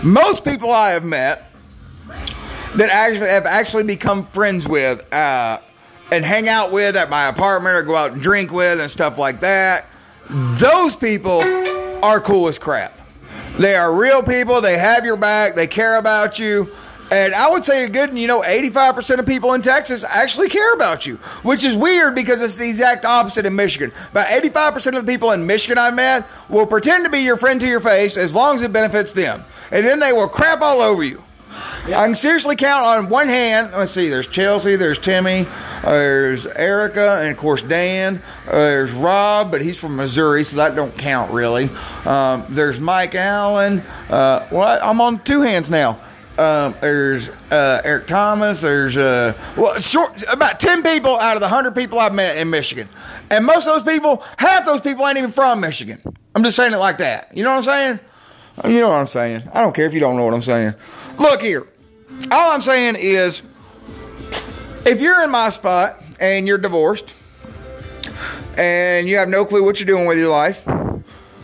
most 0.01 0.43
people 0.43 0.71
I 0.71 0.91
have 0.91 1.03
met 1.03 1.51
that 2.75 2.89
actually 2.89 3.29
have 3.29 3.45
actually 3.45 3.83
become 3.83 4.23
friends 4.23 4.67
with 4.67 5.13
uh, 5.13 5.59
and 6.11 6.23
hang 6.23 6.47
out 6.47 6.71
with 6.71 6.95
at 6.95 7.09
my 7.09 7.27
apartment 7.27 7.75
or 7.75 7.83
go 7.83 7.95
out 7.95 8.13
and 8.13 8.21
drink 8.21 8.51
with 8.51 8.79
and 8.79 8.89
stuff 8.89 9.17
like 9.17 9.41
that. 9.41 9.87
Those 10.29 10.95
people 10.95 11.41
are 12.03 12.21
cool 12.21 12.47
as 12.47 12.59
crap. 12.59 12.99
They 13.57 13.75
are 13.75 13.99
real 13.99 14.21
people. 14.21 14.61
They 14.61 14.77
have 14.77 15.03
your 15.03 15.17
back. 15.17 15.55
They 15.55 15.67
care 15.67 15.97
about 15.97 16.37
you. 16.37 16.69
And 17.11 17.33
I 17.33 17.49
would 17.49 17.65
say 17.65 17.85
a 17.85 17.89
good, 17.89 18.15
you 18.15 18.27
know, 18.27 18.41
85% 18.43 19.17
of 19.17 19.25
people 19.25 19.53
in 19.53 19.63
Texas 19.63 20.03
actually 20.03 20.47
care 20.47 20.73
about 20.75 21.07
you, 21.07 21.15
which 21.41 21.63
is 21.63 21.75
weird 21.75 22.13
because 22.13 22.43
it's 22.43 22.55
the 22.55 22.69
exact 22.69 23.03
opposite 23.03 23.47
in 23.47 23.55
Michigan. 23.55 23.91
About 24.11 24.27
85% 24.27 24.95
of 24.95 25.05
the 25.05 25.11
people 25.11 25.31
in 25.31 25.45
Michigan 25.47 25.79
I've 25.79 25.95
met 25.95 26.27
will 26.49 26.67
pretend 26.67 27.05
to 27.05 27.11
be 27.11 27.19
your 27.19 27.35
friend 27.35 27.59
to 27.61 27.67
your 27.67 27.79
face 27.79 28.15
as 28.15 28.35
long 28.35 28.53
as 28.53 28.61
it 28.61 28.71
benefits 28.71 29.11
them. 29.11 29.43
And 29.71 29.83
then 29.83 29.99
they 29.99 30.13
will 30.13 30.27
crap 30.27 30.61
all 30.61 30.81
over 30.81 31.03
you. 31.03 31.23
I 31.85 32.05
can 32.05 32.15
seriously 32.15 32.55
count 32.55 32.85
on 32.85 33.09
one 33.09 33.27
hand. 33.27 33.71
Let's 33.71 33.91
see. 33.91 34.09
There's 34.09 34.27
Chelsea. 34.27 34.75
There's 34.75 34.99
Timmy. 34.99 35.47
there's 35.83 36.45
Erica, 36.45 37.19
and 37.21 37.31
of 37.31 37.37
course 37.37 37.61
Dan. 37.61 38.21
Uh, 38.47 38.51
there's 38.51 38.91
Rob, 38.93 39.49
but 39.49 39.61
he's 39.61 39.79
from 39.79 39.95
Missouri, 39.95 40.43
so 40.43 40.57
that 40.57 40.75
don't 40.75 40.95
count 40.97 41.31
really. 41.31 41.69
Um, 42.05 42.45
there's 42.49 42.79
Mike 42.79 43.15
Allen. 43.15 43.79
Uh, 44.09 44.47
well, 44.51 44.79
I'm 44.83 45.01
on 45.01 45.23
two 45.23 45.41
hands 45.41 45.71
now. 45.71 45.99
Um, 46.37 46.73
there's 46.79 47.29
uh, 47.51 47.81
Eric 47.83 48.07
Thomas. 48.07 48.61
There's 48.61 48.95
uh, 48.95 49.33
well, 49.57 49.79
short 49.79 50.23
about 50.31 50.59
ten 50.59 50.83
people 50.83 51.17
out 51.17 51.35
of 51.35 51.41
the 51.41 51.49
hundred 51.49 51.75
people 51.75 51.99
I've 51.99 52.13
met 52.13 52.37
in 52.37 52.49
Michigan, 52.49 52.87
and 53.29 53.45
most 53.45 53.67
of 53.67 53.73
those 53.73 53.93
people, 53.93 54.23
half 54.37 54.65
those 54.65 54.81
people 54.81 55.07
ain't 55.07 55.17
even 55.17 55.31
from 55.31 55.59
Michigan. 55.59 56.01
I'm 56.35 56.43
just 56.43 56.55
saying 56.55 56.73
it 56.73 56.77
like 56.77 56.99
that. 56.99 57.35
You 57.35 57.43
know 57.43 57.51
what 57.51 57.57
I'm 57.57 57.63
saying? 57.63 57.99
You 58.73 58.81
know 58.81 58.89
what 58.89 58.95
I'm 58.95 59.05
saying? 59.07 59.49
I 59.53 59.61
don't 59.61 59.73
care 59.73 59.85
if 59.85 59.93
you 59.93 59.99
don't 59.99 60.15
know 60.17 60.25
what 60.25 60.33
I'm 60.33 60.41
saying. 60.41 60.75
Look 61.19 61.41
here. 61.41 61.67
All 62.31 62.51
I'm 62.51 62.61
saying 62.61 62.95
is, 62.97 63.43
if 64.85 65.01
you're 65.01 65.23
in 65.23 65.29
my 65.29 65.49
spot 65.49 66.01
and 66.19 66.47
you're 66.47 66.57
divorced, 66.57 67.15
and 68.57 69.07
you 69.07 69.17
have 69.17 69.29
no 69.29 69.45
clue 69.45 69.63
what 69.63 69.79
you're 69.79 69.87
doing 69.87 70.05
with 70.05 70.17
your 70.17 70.29
life, 70.29 70.67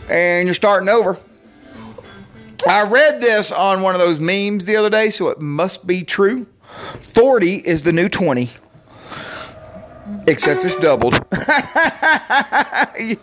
and 0.08 0.46
you're 0.46 0.54
starting 0.54 0.88
over 0.88 1.18
I 2.68 2.82
read 2.82 3.20
this 3.20 3.52
on 3.52 3.82
one 3.82 3.94
of 3.94 4.00
those 4.00 4.18
memes 4.18 4.64
the 4.64 4.74
other 4.76 4.90
day, 4.90 5.10
so 5.10 5.28
it 5.28 5.40
must 5.40 5.86
be 5.86 6.02
true. 6.02 6.46
40 6.64 7.58
is 7.58 7.82
the 7.82 7.92
new 7.92 8.08
20. 8.08 8.50
Except 10.26 10.64
it's 10.64 10.74
doubled. 10.74 11.14
you, 12.98 13.18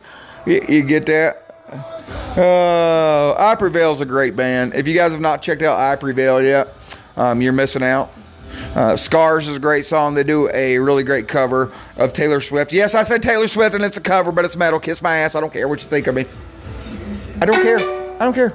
you, 0.45 0.83
get 0.83 1.05
that? 1.07 2.21
Uh, 2.35 3.35
I 3.37 3.55
Prevail 3.59 3.91
is 3.91 4.01
a 4.01 4.07
great 4.07 4.35
band. 4.35 4.73
If 4.73 4.87
you 4.87 4.95
guys 4.95 5.11
have 5.11 5.21
not 5.21 5.43
checked 5.43 5.61
out 5.61 5.79
I 5.79 5.95
Prevail 5.95 6.41
yet, 6.41 6.73
um, 7.15 7.41
you're 7.41 7.53
missing 7.53 7.83
out. 7.83 8.11
Uh, 8.73 8.95
Scars 8.95 9.47
is 9.47 9.57
a 9.57 9.59
great 9.59 9.85
song. 9.85 10.15
They 10.15 10.23
do 10.23 10.49
a 10.51 10.79
really 10.79 11.03
great 11.03 11.27
cover 11.27 11.71
of 11.95 12.11
Taylor 12.11 12.41
Swift. 12.41 12.73
Yes, 12.73 12.95
I 12.95 13.03
said 13.03 13.21
Taylor 13.21 13.45
Swift 13.45 13.75
and 13.75 13.83
it's 13.83 13.97
a 13.97 14.01
cover, 14.01 14.31
but 14.31 14.45
it's 14.45 14.57
metal. 14.57 14.79
Kiss 14.79 14.99
my 14.99 15.17
ass. 15.17 15.35
I 15.35 15.41
don't 15.41 15.53
care 15.53 15.67
what 15.67 15.83
you 15.83 15.89
think 15.89 16.07
of 16.07 16.15
me. 16.15 16.25
I 17.39 17.45
don't 17.45 17.61
care. 17.61 17.77
I 17.79 18.25
don't 18.25 18.33
care. 18.33 18.53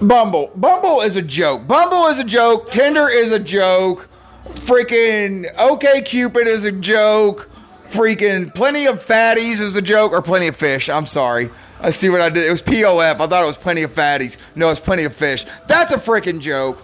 Bumble. 0.00 0.52
Bumble 0.54 1.00
is 1.00 1.16
a 1.16 1.22
joke. 1.22 1.66
Bumble 1.66 2.06
is 2.06 2.20
a 2.20 2.24
joke. 2.24 2.70
Tinder 2.70 3.08
is 3.08 3.32
a 3.32 3.40
joke. 3.40 4.08
Freaking 4.44 5.52
OK 5.58 6.02
Cupid 6.02 6.46
is 6.46 6.64
a 6.64 6.72
joke. 6.72 7.50
Freaking 7.88 8.54
plenty 8.54 8.86
of 8.86 9.04
fatties 9.04 9.60
is 9.60 9.74
a 9.74 9.82
joke 9.82 10.12
or 10.12 10.22
plenty 10.22 10.46
of 10.46 10.54
fish. 10.54 10.88
I'm 10.88 11.06
sorry. 11.06 11.50
I 11.84 11.90
see 11.90 12.08
what 12.08 12.20
I 12.20 12.30
did. 12.30 12.46
It 12.46 12.50
was 12.50 12.62
POF. 12.62 13.20
I 13.20 13.26
thought 13.26 13.42
it 13.42 13.46
was 13.46 13.58
plenty 13.58 13.82
of 13.82 13.92
fatties. 13.92 14.38
No, 14.54 14.70
it's 14.70 14.80
plenty 14.80 15.04
of 15.04 15.14
fish. 15.14 15.44
That's 15.66 15.92
a 15.92 15.98
freaking 15.98 16.40
joke. 16.40 16.82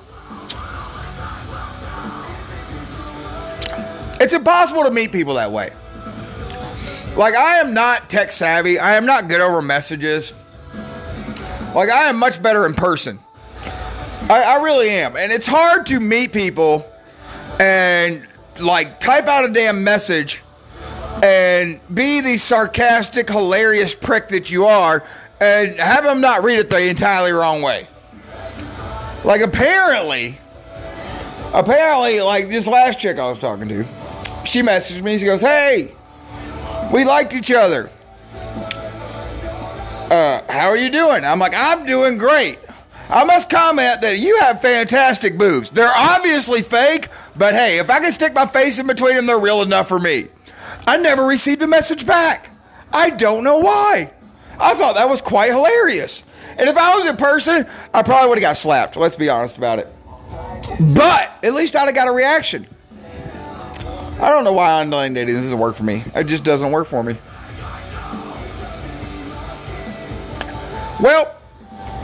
It's 4.21 4.35
impossible 4.35 4.85
to 4.85 4.91
meet 4.91 5.11
people 5.11 5.35
that 5.35 5.51
way. 5.51 5.71
Like, 7.17 7.35
I 7.35 7.57
am 7.61 7.73
not 7.73 8.11
tech 8.11 8.31
savvy. 8.31 8.79
I 8.79 8.97
am 8.97 9.07
not 9.07 9.29
good 9.29 9.41
over 9.41 9.63
messages. 9.63 10.35
Like 11.75 11.89
I 11.89 12.09
am 12.09 12.17
much 12.17 12.43
better 12.43 12.67
in 12.67 12.75
person. 12.75 13.21
I, 14.29 14.43
I 14.59 14.63
really 14.63 14.91
am. 14.91 15.17
And 15.17 15.31
it's 15.33 15.47
hard 15.47 15.87
to 15.87 16.01
meet 16.01 16.33
people 16.33 16.91
and 17.61 18.27
like 18.61 19.01
type 19.01 19.29
out 19.29 19.49
a 19.49 19.53
damn 19.53 19.85
message 19.85 20.43
and 21.23 21.81
be 21.93 22.21
the 22.21 22.37
sarcastic, 22.37 23.29
hilarious 23.29 23.95
prick 23.95 24.29
that 24.29 24.51
you 24.51 24.65
are 24.65 25.07
and 25.41 25.79
have 25.81 26.05
them 26.05 26.21
not 26.21 26.43
read 26.43 26.59
it 26.59 26.71
the 26.71 26.89
entirely 26.89 27.33
wrong 27.33 27.63
way. 27.63 27.87
Like 29.25 29.43
apparently, 29.43 30.39
apparently, 31.53 32.21
like 32.21 32.49
this 32.49 32.67
last 32.67 33.01
chick 33.01 33.19
I 33.19 33.29
was 33.29 33.39
talking 33.39 33.69
to, 33.69 33.85
she 34.45 34.63
messaged 34.63 35.03
me. 35.03 35.19
She 35.19 35.27
goes, 35.27 35.43
"Hey, 35.43 35.95
we 36.93 37.05
liked 37.05 37.35
each 37.35 37.51
other 37.53 37.91
uh, 40.11 40.43
how 40.49 40.69
are 40.69 40.77
you 40.77 40.91
doing? 40.91 41.25
I'm 41.25 41.39
like, 41.39 41.55
I'm 41.57 41.87
doing 41.87 42.19
great. 42.19 42.59
I 43.09 43.25
must 43.25 43.49
comment 43.49 44.03
that 44.03 44.19
you 44.19 44.39
have 44.41 44.61
fantastic 44.61 45.39
boobs. 45.39 45.71
They're 45.71 45.93
obviously 45.97 46.63
fake, 46.63 47.09
but 47.37 47.55
hey, 47.55 47.79
if 47.79 47.91
I 47.91 48.01
can 48.01 48.13
stick 48.13 48.35
my 48.35 48.47
face 48.47 48.79
in 48.79 48.87
between 48.87 49.15
them, 49.15 49.27
they're 49.27 49.41
real 49.41 49.63
enough 49.63 49.89
for 49.89 49.99
me. 49.99 50.29
I 50.87 50.99
never 50.99 51.25
received 51.25 51.63
a 51.63 51.67
message 51.67 52.07
back. 52.07 52.51
I 52.93 53.11
don't 53.11 53.45
know 53.45 53.59
why. 53.59 54.11
I 54.59 54.75
thought 54.75 54.97
that 54.97 55.09
was 55.09 55.23
quite 55.23 55.51
hilarious. 55.51 56.25
And 56.59 56.69
if 56.69 56.77
I 56.77 56.95
was 56.95 57.07
in 57.07 57.17
person, 57.17 57.67
I 57.95 58.03
probably 58.03 58.29
would 58.29 58.39
have 58.39 58.43
got 58.43 58.57
slapped. 58.57 58.97
Let's 58.97 59.17
be 59.17 59.29
honest 59.29 59.57
about 59.57 59.79
it. 59.79 59.89
But 60.95 61.31
at 61.43 61.55
least 61.55 61.77
I'd 61.77 61.87
have 61.87 61.95
got 61.95 62.09
a 62.09 62.13
reaction. 62.13 62.67
I 64.21 64.29
don't 64.29 64.45
know 64.45 64.53
why 64.53 64.81
online 64.81 65.15
dating 65.15 65.37
doesn't 65.37 65.59
work 65.59 65.77
for 65.77 65.85
me. 65.85 66.05
It 66.15 66.25
just 66.25 66.45
doesn't 66.45 66.71
work 66.71 66.87
for 66.87 67.03
me. 67.03 67.17
Well, 71.01 71.35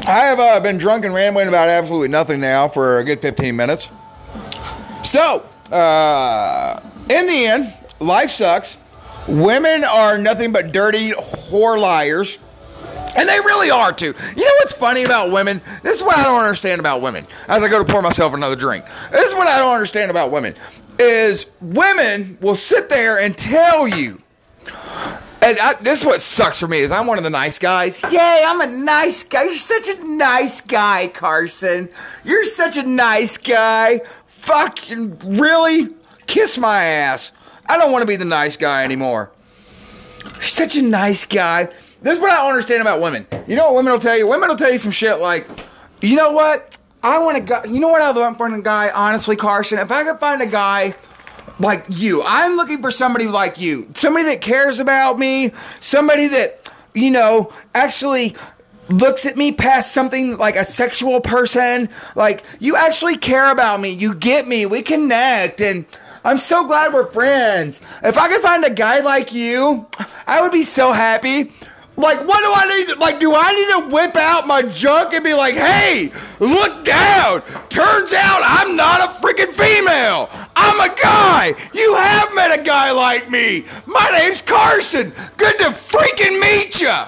I 0.08 0.20
have 0.20 0.38
uh, 0.40 0.60
been 0.60 0.78
drunk 0.78 1.04
and 1.04 1.12
rambling 1.12 1.48
about 1.48 1.68
absolutely 1.68 2.08
nothing 2.08 2.40
now 2.40 2.68
for 2.68 3.00
a 3.00 3.04
good 3.04 3.20
15 3.20 3.54
minutes. 3.54 3.90
So, 5.04 5.46
uh, 5.70 6.80
in 7.10 7.26
the 7.26 7.46
end, 7.46 7.74
life 8.00 8.30
sucks. 8.30 8.78
Women 9.28 9.84
are 9.84 10.18
nothing 10.18 10.52
but 10.52 10.72
dirty 10.72 11.10
whore 11.10 11.78
liars. 11.78 12.38
And 13.16 13.28
they 13.28 13.38
really 13.40 13.70
are 13.70 13.92
too. 13.92 14.14
You 14.36 14.44
know 14.44 14.54
what's 14.58 14.74
funny 14.74 15.04
about 15.04 15.32
women? 15.32 15.60
This 15.82 15.96
is 15.96 16.02
what 16.02 16.18
I 16.18 16.24
don't 16.24 16.40
understand 16.40 16.80
about 16.80 17.00
women. 17.00 17.26
As 17.48 17.62
I 17.62 17.68
go 17.68 17.82
to 17.82 17.90
pour 17.90 18.02
myself 18.02 18.34
another 18.34 18.56
drink. 18.56 18.84
This 19.10 19.28
is 19.28 19.34
what 19.34 19.48
I 19.48 19.58
don't 19.58 19.72
understand 19.72 20.10
about 20.10 20.30
women. 20.30 20.54
Is 20.98 21.46
women 21.60 22.36
will 22.40 22.54
sit 22.54 22.88
there 22.88 23.18
and 23.18 23.36
tell 23.36 23.88
you 23.88 24.22
and 25.46 25.60
I, 25.60 25.74
this 25.74 26.00
is 26.00 26.06
what 26.06 26.20
sucks 26.20 26.58
for 26.58 26.66
me 26.66 26.80
is 26.80 26.90
I'm 26.90 27.06
one 27.06 27.18
of 27.18 27.24
the 27.24 27.30
nice 27.30 27.58
guys. 27.58 28.02
Yay, 28.10 28.42
I'm 28.44 28.60
a 28.60 28.66
nice 28.66 29.22
guy. 29.22 29.44
You're 29.44 29.54
such 29.54 29.88
a 29.88 30.04
nice 30.04 30.60
guy, 30.60 31.06
Carson. 31.06 31.88
You're 32.24 32.44
such 32.44 32.76
a 32.76 32.82
nice 32.82 33.36
guy. 33.36 34.00
Fucking 34.26 35.36
really? 35.38 35.90
Kiss 36.26 36.58
my 36.58 36.82
ass. 36.82 37.30
I 37.68 37.76
don't 37.76 37.92
want 37.92 38.02
to 38.02 38.06
be 38.06 38.16
the 38.16 38.24
nice 38.24 38.56
guy 38.56 38.84
anymore. 38.84 39.30
You're 40.24 40.42
such 40.42 40.76
a 40.76 40.82
nice 40.82 41.24
guy. 41.24 41.64
This 42.02 42.16
is 42.16 42.20
what 42.20 42.30
I 42.30 42.36
don't 42.36 42.50
understand 42.50 42.82
about 42.82 43.00
women. 43.00 43.26
You 43.46 43.56
know 43.56 43.66
what 43.66 43.76
women 43.76 43.92
will 43.92 44.00
tell 44.00 44.16
you? 44.16 44.26
Women 44.26 44.48
will 44.48 44.56
tell 44.56 44.70
you 44.70 44.78
some 44.78 44.92
shit 44.92 45.18
like, 45.18 45.46
you 46.02 46.14
know 46.14 46.32
what? 46.32 46.78
I 47.02 47.18
want 47.22 47.38
a 47.38 47.40
guy. 47.40 47.64
You 47.64 47.80
know 47.80 47.88
what 47.88 48.02
I 48.02 48.12
want 48.12 48.38
from 48.38 48.54
a 48.54 48.62
guy? 48.62 48.90
Honestly, 48.90 49.36
Carson, 49.36 49.78
if 49.78 49.90
I 49.90 50.04
could 50.04 50.18
find 50.18 50.42
a 50.42 50.46
guy 50.46 50.94
like 51.58 51.84
you. 51.88 52.22
I'm 52.24 52.56
looking 52.56 52.82
for 52.82 52.90
somebody 52.90 53.26
like 53.26 53.58
you. 53.58 53.88
Somebody 53.94 54.26
that 54.26 54.40
cares 54.40 54.78
about 54.78 55.18
me. 55.18 55.52
Somebody 55.80 56.28
that, 56.28 56.70
you 56.94 57.10
know, 57.10 57.52
actually 57.74 58.36
looks 58.88 59.26
at 59.26 59.36
me 59.36 59.52
past 59.52 59.92
something 59.92 60.36
like 60.36 60.56
a 60.56 60.64
sexual 60.64 61.20
person. 61.20 61.88
Like, 62.14 62.44
you 62.60 62.76
actually 62.76 63.16
care 63.16 63.50
about 63.50 63.80
me. 63.80 63.90
You 63.90 64.14
get 64.14 64.46
me. 64.46 64.66
We 64.66 64.82
connect. 64.82 65.60
And 65.60 65.86
I'm 66.26 66.38
so 66.38 66.66
glad 66.66 66.92
we're 66.92 67.06
friends. 67.06 67.80
If 68.02 68.18
I 68.18 68.26
could 68.26 68.40
find 68.40 68.64
a 68.64 68.74
guy 68.74 68.98
like 68.98 69.32
you, 69.32 69.86
I 70.26 70.40
would 70.40 70.50
be 70.50 70.64
so 70.64 70.90
happy. 70.90 71.52
Like, 71.96 72.18
what 72.26 72.40
do 72.40 72.52
I 72.52 72.76
need? 72.76 72.88
To, 72.88 72.98
like, 72.98 73.20
do 73.20 73.32
I 73.32 73.52
need 73.52 73.86
to 73.86 73.94
whip 73.94 74.16
out 74.16 74.44
my 74.44 74.62
junk 74.62 75.14
and 75.14 75.22
be 75.22 75.34
like, 75.34 75.54
hey, 75.54 76.10
look 76.40 76.84
down? 76.84 77.42
Turns 77.68 78.12
out 78.12 78.42
I'm 78.44 78.74
not 78.74 79.02
a 79.02 79.12
freaking 79.20 79.52
female. 79.52 80.28
I'm 80.56 80.80
a 80.80 80.92
guy. 81.00 81.54
You 81.72 81.94
have 81.94 82.34
met 82.34 82.58
a 82.58 82.62
guy 82.62 82.90
like 82.90 83.30
me. 83.30 83.64
My 83.86 84.10
name's 84.18 84.42
Carson. 84.42 85.12
Good 85.36 85.56
to 85.60 85.66
freaking 85.66 86.40
meet 86.40 86.80
you. 86.80 87.04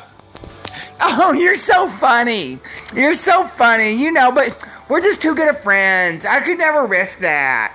Oh, 1.01 1.33
you're 1.33 1.57
so 1.57 1.89
funny. 1.89 2.61
You're 2.95 3.15
so 3.15 3.49
funny, 3.49 4.01
you 4.01 4.13
know, 4.13 4.31
but 4.31 4.65
we're 4.89 5.01
just 5.01 5.21
too 5.21 5.35
good 5.35 5.49
of 5.49 5.61
friends. 5.61 6.25
I 6.25 6.39
could 6.39 6.59
never 6.59 6.87
risk 6.87 7.19
that. 7.19 7.75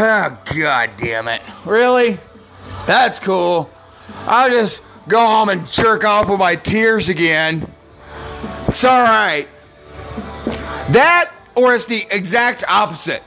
Oh, 0.00 0.38
god 0.56 0.90
damn 0.96 1.28
it. 1.28 1.42
Really? 1.64 2.18
That's 2.86 3.20
cool. 3.20 3.70
I'll 4.26 4.50
just 4.50 4.82
go 5.08 5.18
home 5.18 5.48
and 5.48 5.66
jerk 5.66 6.04
off 6.04 6.28
with 6.28 6.38
my 6.38 6.54
tears 6.54 7.08
again. 7.08 7.70
It's 8.68 8.84
all 8.84 9.02
right. 9.02 9.48
That, 10.90 11.32
or 11.54 11.74
it's 11.74 11.86
the 11.86 12.06
exact 12.10 12.64
opposite. 12.68 13.22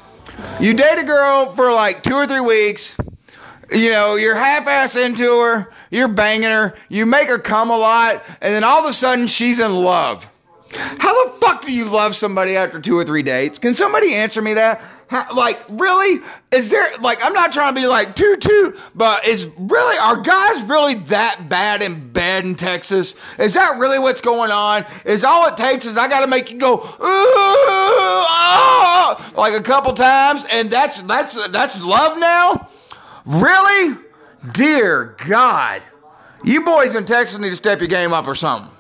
You 0.59 0.73
date 0.73 0.99
a 0.99 1.03
girl 1.03 1.51
for 1.53 1.71
like 1.71 2.03
two 2.03 2.15
or 2.15 2.25
three 2.25 2.39
weeks. 2.39 2.95
You 3.71 3.89
know, 3.89 4.15
you're 4.15 4.35
half 4.35 4.67
ass 4.67 4.95
into 4.97 5.39
her, 5.39 5.71
you're 5.89 6.09
banging 6.09 6.49
her, 6.49 6.75
you 6.89 7.05
make 7.05 7.29
her 7.29 7.39
come 7.39 7.69
a 7.69 7.77
lot, 7.77 8.21
and 8.41 8.53
then 8.53 8.65
all 8.65 8.83
of 8.83 8.89
a 8.89 8.93
sudden 8.93 9.27
she's 9.27 9.59
in 9.59 9.73
love. 9.73 10.29
How 10.73 11.25
the 11.25 11.31
fuck 11.37 11.61
do 11.61 11.71
you 11.71 11.85
love 11.85 12.15
somebody 12.15 12.55
after 12.57 12.81
two 12.81 12.97
or 12.97 13.05
three 13.05 13.23
dates? 13.23 13.59
Can 13.59 13.73
somebody 13.73 14.13
answer 14.13 14.41
me 14.41 14.55
that? 14.55 14.81
Like, 15.11 15.63
really? 15.69 16.23
Is 16.51 16.69
there, 16.69 16.89
like, 17.01 17.19
I'm 17.23 17.33
not 17.33 17.51
trying 17.51 17.75
to 17.75 17.81
be 17.81 17.87
like, 17.87 18.15
too 18.15 18.37
too 18.37 18.77
but 18.95 19.27
is 19.27 19.49
really, 19.57 19.97
are 19.97 20.17
guys 20.17 20.63
really 20.63 20.93
that 20.95 21.49
bad 21.49 21.81
in 21.81 22.11
bed 22.11 22.45
in 22.45 22.55
Texas? 22.55 23.15
Is 23.37 23.53
that 23.55 23.77
really 23.77 23.99
what's 23.99 24.21
going 24.21 24.51
on? 24.51 24.85
Is 25.05 25.23
all 25.23 25.47
it 25.47 25.57
takes 25.57 25.85
is 25.85 25.97
I 25.97 26.07
gotta 26.07 26.27
make 26.27 26.51
you 26.51 26.59
go, 26.59 26.79
ah, 27.01 28.61
like 29.35 29.53
a 29.53 29.61
couple 29.61 29.93
times, 29.93 30.45
and 30.51 30.69
that's, 30.69 31.01
that's, 31.03 31.47
that's 31.49 31.83
love 31.83 32.17
now? 32.17 32.69
Really? 33.25 33.97
Dear 34.53 35.15
God. 35.27 35.81
You 36.43 36.63
boys 36.63 36.95
in 36.95 37.05
Texas 37.05 37.37
need 37.37 37.49
to 37.49 37.55
step 37.55 37.79
your 37.79 37.87
game 37.87 38.13
up 38.13 38.27
or 38.27 38.35
something. 38.35 38.71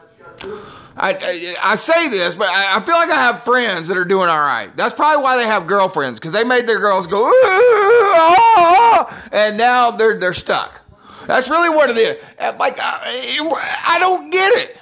I, 1.01 1.55
I, 1.59 1.75
say 1.75 2.09
this, 2.09 2.35
but 2.35 2.49
I, 2.49 2.77
I, 2.77 2.79
feel 2.79 2.93
like 2.93 3.09
I 3.09 3.15
have 3.15 3.43
friends 3.43 3.87
that 3.87 3.97
are 3.97 4.05
doing 4.05 4.29
all 4.29 4.39
right. 4.39 4.69
That's 4.77 4.93
probably 4.93 5.23
why 5.23 5.35
they 5.35 5.47
have 5.47 5.65
girlfriends 5.65 6.19
because 6.19 6.31
they 6.31 6.43
made 6.43 6.67
their 6.67 6.79
girls 6.79 7.07
go, 7.07 7.23
ah, 7.25 7.31
ah, 9.07 9.29
and 9.31 9.57
now 9.57 9.89
they're 9.89 10.19
they're 10.19 10.33
stuck. 10.33 10.81
That's 11.25 11.49
really 11.49 11.69
what 11.69 11.89
it 11.89 11.97
is. 11.97 12.23
Uh, 12.39 12.55
like 12.59 12.77
I, 12.79 13.39
I 13.87 13.97
don't 13.97 14.29
get 14.29 14.53
it. 14.57 14.77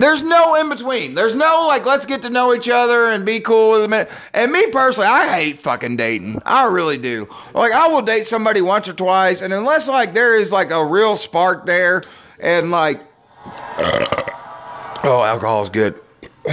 There's 0.00 0.22
no 0.22 0.56
in 0.56 0.68
between. 0.68 1.14
There's 1.14 1.36
no 1.36 1.66
like 1.68 1.86
let's 1.86 2.04
get 2.04 2.22
to 2.22 2.30
know 2.30 2.52
each 2.52 2.68
other 2.68 3.10
and 3.10 3.24
be 3.24 3.38
cool 3.38 3.72
with 3.72 3.84
a 3.84 3.88
minute. 3.88 4.10
And 4.34 4.50
me 4.50 4.72
personally, 4.72 5.08
I 5.08 5.28
hate 5.28 5.60
fucking 5.60 5.98
dating. 5.98 6.42
I 6.44 6.66
really 6.66 6.98
do. 6.98 7.28
Like 7.54 7.72
I 7.72 7.86
will 7.86 8.02
date 8.02 8.26
somebody 8.26 8.60
once 8.60 8.88
or 8.88 8.92
twice, 8.92 9.40
and 9.40 9.52
unless 9.52 9.86
like 9.86 10.14
there 10.14 10.36
is 10.36 10.50
like 10.50 10.72
a 10.72 10.84
real 10.84 11.14
spark 11.14 11.64
there, 11.64 12.02
and 12.40 12.72
like. 12.72 13.02
Oh, 15.02 15.22
alcohol 15.22 15.62
is 15.62 15.68
good. 15.68 16.00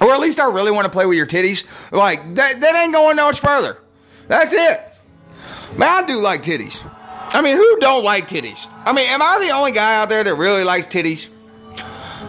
or 0.00 0.12
at 0.12 0.20
least 0.20 0.38
I 0.38 0.50
really 0.50 0.70
want 0.70 0.84
to 0.84 0.90
play 0.90 1.06
with 1.06 1.16
your 1.16 1.26
titties. 1.26 1.64
Like, 1.90 2.34
that, 2.34 2.60
that 2.60 2.82
ain't 2.82 2.92
going 2.92 3.16
no 3.16 3.26
much 3.26 3.40
further. 3.40 3.78
That's 4.28 4.52
it. 4.52 4.80
Man, 5.78 6.04
I 6.04 6.06
do 6.06 6.20
like 6.20 6.42
titties. 6.42 6.88
I 7.32 7.42
mean, 7.42 7.56
who 7.56 7.78
don't 7.80 8.04
like 8.04 8.28
titties? 8.28 8.66
I 8.84 8.92
mean, 8.92 9.06
am 9.08 9.20
I 9.22 9.38
the 9.40 9.50
only 9.50 9.72
guy 9.72 10.00
out 10.00 10.08
there 10.08 10.24
that 10.24 10.34
really 10.34 10.64
likes 10.64 10.86
titties? 10.86 11.28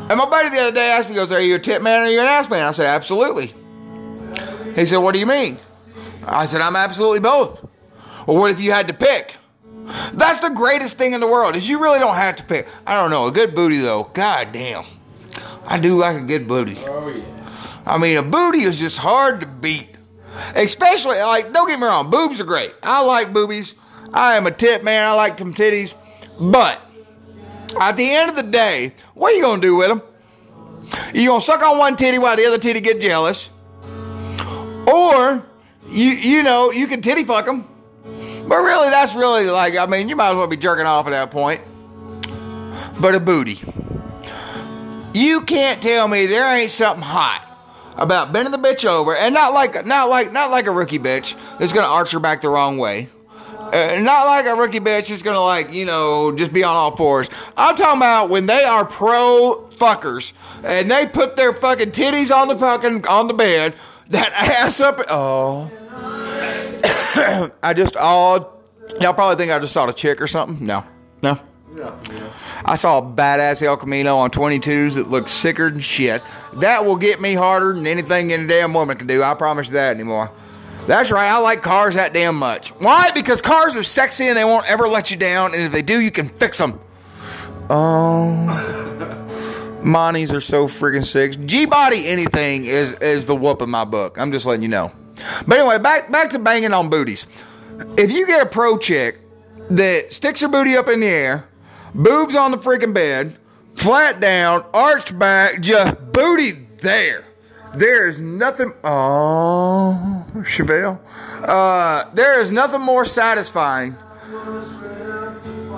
And 0.09 0.17
my 0.17 0.25
buddy 0.29 0.49
the 0.49 0.61
other 0.61 0.71
day 0.71 0.89
asked 0.89 1.09
me, 1.09 1.15
goes, 1.15 1.31
Are 1.31 1.41
you 1.41 1.55
a 1.55 1.59
tit 1.59 1.81
man 1.81 2.01
or 2.01 2.05
are 2.05 2.09
you 2.09 2.19
an 2.19 2.27
ass 2.27 2.49
man? 2.49 2.65
I 2.65 2.71
said, 2.71 2.87
Absolutely. 2.87 3.53
He 4.75 4.85
said, 4.85 4.97
What 4.97 5.13
do 5.13 5.19
you 5.19 5.25
mean? 5.25 5.59
I 6.23 6.45
said, 6.45 6.61
I'm 6.61 6.75
absolutely 6.75 7.19
both. 7.19 7.63
Well, 8.25 8.37
what 8.37 8.51
if 8.51 8.59
you 8.59 8.71
had 8.71 8.87
to 8.87 8.93
pick? 8.93 9.35
That's 10.13 10.39
the 10.39 10.49
greatest 10.49 10.97
thing 10.97 11.13
in 11.13 11.19
the 11.19 11.27
world, 11.27 11.55
is 11.55 11.67
you 11.69 11.79
really 11.79 11.99
don't 11.99 12.15
have 12.15 12.35
to 12.37 12.43
pick. 12.43 12.67
I 12.85 12.95
don't 12.95 13.09
know, 13.09 13.27
a 13.27 13.31
good 13.31 13.55
booty 13.55 13.77
though. 13.77 14.09
God 14.13 14.51
damn. 14.51 14.85
I 15.67 15.79
do 15.79 15.97
like 15.97 16.15
a 16.15 16.25
good 16.25 16.47
booty. 16.47 16.77
Oh, 16.85 17.09
yeah. 17.09 17.23
I 17.85 17.97
mean, 17.97 18.17
a 18.17 18.23
booty 18.23 18.59
is 18.59 18.79
just 18.79 18.97
hard 18.97 19.41
to 19.41 19.47
beat. 19.47 19.89
Especially, 20.55 21.19
like, 21.19 21.51
don't 21.51 21.67
get 21.67 21.79
me 21.79 21.85
wrong, 21.85 22.09
boobs 22.09 22.39
are 22.39 22.45
great. 22.45 22.73
I 22.81 23.03
like 23.03 23.33
boobies. 23.33 23.75
I 24.13 24.35
am 24.37 24.47
a 24.47 24.51
tit 24.51 24.83
man. 24.83 25.07
I 25.07 25.13
like 25.13 25.37
some 25.37 25.53
titties. 25.53 25.95
But 26.39 26.79
at 27.79 27.97
the 27.97 28.09
end 28.09 28.29
of 28.29 28.35
the 28.35 28.43
day, 28.43 28.93
what 29.13 29.33
are 29.33 29.35
you 29.35 29.41
going 29.41 29.61
to 29.61 29.67
do 29.67 29.75
with 29.75 29.89
them? 29.89 30.01
You 31.13 31.29
going 31.29 31.41
to 31.41 31.45
suck 31.45 31.61
on 31.61 31.77
one 31.77 31.95
titty 31.95 32.17
while 32.17 32.37
the 32.37 32.45
other 32.45 32.57
titty 32.57 32.79
get 32.79 33.01
jealous? 33.01 33.49
Or, 34.87 35.45
you, 35.89 36.11
you 36.11 36.43
know, 36.43 36.71
you 36.71 36.87
can 36.87 37.01
titty 37.01 37.25
fuck 37.25 37.45
them. 37.45 37.67
But 38.47 38.57
really, 38.57 38.89
that's 38.89 39.15
really 39.15 39.45
like, 39.47 39.75
I 39.75 39.85
mean, 39.85 40.07
you 40.07 40.15
might 40.15 40.29
as 40.29 40.35
well 40.37 40.47
be 40.47 40.55
jerking 40.55 40.85
off 40.85 41.07
at 41.07 41.09
that 41.09 41.31
point. 41.31 41.61
But 43.01 43.15
a 43.15 43.19
booty. 43.19 43.59
You 45.17 45.41
can't 45.41 45.81
tell 45.81 46.07
me 46.07 46.27
there 46.27 46.55
ain't 46.55 46.69
something 46.69 47.01
hot 47.01 47.43
about 47.95 48.31
bending 48.31 48.51
the 48.51 48.59
bitch 48.59 48.85
over, 48.85 49.15
and 49.15 49.33
not 49.33 49.51
like 49.51 49.83
not 49.83 50.09
like 50.09 50.31
not 50.31 50.51
like 50.51 50.67
a 50.67 50.71
rookie 50.71 50.99
bitch 50.99 51.35
that's 51.57 51.73
gonna 51.73 51.87
arch 51.87 52.11
her 52.11 52.19
back 52.19 52.41
the 52.41 52.49
wrong 52.49 52.77
way. 52.77 53.09
Uh, 53.59 53.97
not 53.99 54.27
like 54.27 54.45
a 54.45 54.53
rookie 54.53 54.79
bitch 54.79 55.09
that's 55.09 55.23
gonna 55.23 55.41
like 55.41 55.73
you 55.73 55.85
know 55.85 56.31
just 56.33 56.53
be 56.53 56.63
on 56.63 56.75
all 56.75 56.95
fours. 56.95 57.31
I'm 57.57 57.75
talking 57.75 57.97
about 57.97 58.29
when 58.29 58.45
they 58.45 58.63
are 58.63 58.85
pro 58.85 59.67
fuckers 59.71 60.33
and 60.63 60.91
they 60.91 61.07
put 61.07 61.35
their 61.35 61.51
fucking 61.51 61.93
titties 61.93 62.29
on 62.29 62.47
the 62.49 62.55
fucking 62.55 63.07
on 63.07 63.27
the 63.27 63.33
bed, 63.33 63.73
that 64.09 64.31
ass 64.33 64.79
up. 64.79 65.01
Oh, 65.09 65.71
I 67.63 67.73
just 67.73 67.95
oh, 67.99 68.53
y'all 69.01 69.15
probably 69.15 69.37
think 69.37 69.51
I 69.51 69.57
just 69.57 69.73
saw 69.73 69.87
a 69.87 69.93
chick 69.93 70.21
or 70.21 70.27
something. 70.27 70.63
No, 70.63 70.83
no. 71.23 71.39
I 72.65 72.75
saw 72.75 72.99
a 72.99 73.01
badass 73.01 73.61
El 73.61 73.77
Camino 73.77 74.17
on 74.17 74.29
22s 74.29 74.95
that 74.95 75.07
looked 75.07 75.29
sicker 75.29 75.69
than 75.69 75.79
shit. 75.79 76.23
That 76.53 76.85
will 76.85 76.95
get 76.95 77.21
me 77.21 77.33
harder 77.33 77.73
than 77.73 77.87
anything 77.87 78.31
any 78.31 78.47
damn 78.47 78.73
woman 78.73 78.97
can 78.97 79.07
do. 79.07 79.23
I 79.23 79.33
promise 79.33 79.67
you 79.67 79.73
that 79.73 79.95
anymore. 79.95 80.31
That's 80.87 81.11
right. 81.11 81.29
I 81.29 81.39
like 81.39 81.61
cars 81.61 81.95
that 81.95 82.13
damn 82.13 82.35
much. 82.35 82.69
Why? 82.69 83.11
Because 83.11 83.41
cars 83.41 83.75
are 83.75 83.83
sexy 83.83 84.27
and 84.27 84.37
they 84.37 84.45
won't 84.45 84.69
ever 84.69 84.87
let 84.87 85.11
you 85.11 85.17
down. 85.17 85.53
And 85.53 85.63
if 85.63 85.71
they 85.71 85.81
do, 85.81 85.99
you 85.99 86.11
can 86.11 86.29
fix 86.29 86.57
them. 86.57 86.79
Oh. 87.69 88.47
Um, 88.49 89.27
Monties 89.87 90.33
are 90.33 90.41
so 90.41 90.67
freaking 90.67 91.05
sick. 91.05 91.39
G 91.45 91.65
body 91.65 92.07
anything 92.07 92.65
is 92.65 92.93
is 92.93 93.25
the 93.25 93.35
whoop 93.35 93.61
in 93.61 93.69
my 93.69 93.85
book. 93.85 94.17
I'm 94.19 94.31
just 94.31 94.45
letting 94.45 94.63
you 94.63 94.67
know. 94.67 94.91
But 95.47 95.59
anyway, 95.59 95.77
back 95.77 96.11
back 96.11 96.31
to 96.31 96.39
banging 96.39 96.73
on 96.73 96.89
booties. 96.89 97.27
If 97.97 98.11
you 98.11 98.27
get 98.27 98.41
a 98.41 98.45
pro 98.45 98.77
chick 98.77 99.21
that 99.69 100.11
sticks 100.11 100.41
her 100.41 100.47
booty 100.47 100.75
up 100.75 100.89
in 100.89 100.99
the 100.99 101.07
air, 101.07 101.47
boobs 101.93 102.35
on 102.35 102.51
the 102.51 102.57
freaking 102.57 102.93
bed, 102.93 103.37
flat 103.73 104.19
down, 104.19 104.65
arched 104.73 105.17
back, 105.17 105.61
just 105.61 105.95
booty 106.13 106.51
there. 106.79 107.25
There 107.75 108.07
is 108.07 108.21
nothing. 108.21 108.73
Oh, 108.83 110.25
Chevelle. 110.37 110.99
Uh, 111.43 112.09
there 112.13 112.39
is 112.39 112.51
nothing 112.51 112.81
more 112.81 113.05
satisfying 113.05 113.95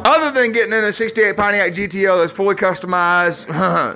other 0.05 0.31
than 0.31 0.51
getting 0.51 0.73
in 0.73 0.83
a 0.83 0.91
68 0.91 1.35
Pontiac 1.35 1.71
GTO 1.73 2.19
that's 2.19 2.33
fully 2.33 2.55
customized. 2.55 3.47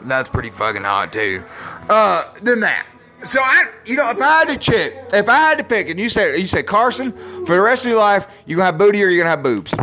that's 0.08 0.30
pretty 0.30 0.50
fucking 0.50 0.84
hot 0.84 1.14
too. 1.14 1.44
Uh, 1.90 2.34
than 2.42 2.60
that. 2.62 2.88
So 3.24 3.40
I, 3.42 3.70
you 3.86 3.96
know, 3.96 4.10
if 4.10 4.22
I 4.22 4.40
had 4.40 4.48
to 4.50 4.58
chick, 4.58 4.96
if 5.14 5.30
I 5.30 5.38
had 5.38 5.58
to 5.60 5.64
pick, 5.64 5.90
and 5.90 5.98
you 5.98 6.10
said, 6.10 6.38
you 6.38 6.46
said 6.46 6.66
Carson, 6.66 7.14
for 7.46 7.56
the 7.56 7.62
rest 7.62 7.86
of 7.86 7.92
your 7.92 8.00
life, 8.00 8.28
you're 8.46 8.58
gonna 8.58 8.66
have 8.66 8.78
booty 8.78 9.02
or 9.02 9.08
you're 9.08 9.24
gonna 9.24 9.30
have 9.30 9.44
boobs. 9.44 9.74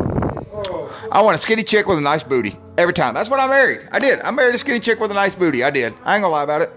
I 1.13 1.23
want 1.23 1.37
a 1.37 1.41
skinny 1.41 1.65
chick 1.65 1.87
with 1.87 1.99
a 1.99 2.03
nice 2.03 2.23
booty 2.23 2.57
every 2.79 2.95
time. 2.95 3.15
That's 3.15 3.29
what 3.29 3.41
I 3.41 3.49
married. 3.49 3.89
I 3.91 3.99
did. 3.99 4.21
I 4.21 4.31
married 4.31 4.55
a 4.55 4.59
skinny 4.59 4.79
chick 4.79 5.01
with 5.01 5.11
a 5.11 5.15
nice 5.15 5.35
booty. 5.35 5.65
I 5.65 5.71
did. 5.71 5.93
I 6.05 6.15
ain't 6.15 6.23
gonna 6.23 6.29
lie 6.29 6.45
about 6.45 6.63
it. 6.63 6.71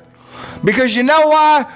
Because 0.64 0.96
you 0.96 1.04
know 1.04 1.28
why? 1.28 1.72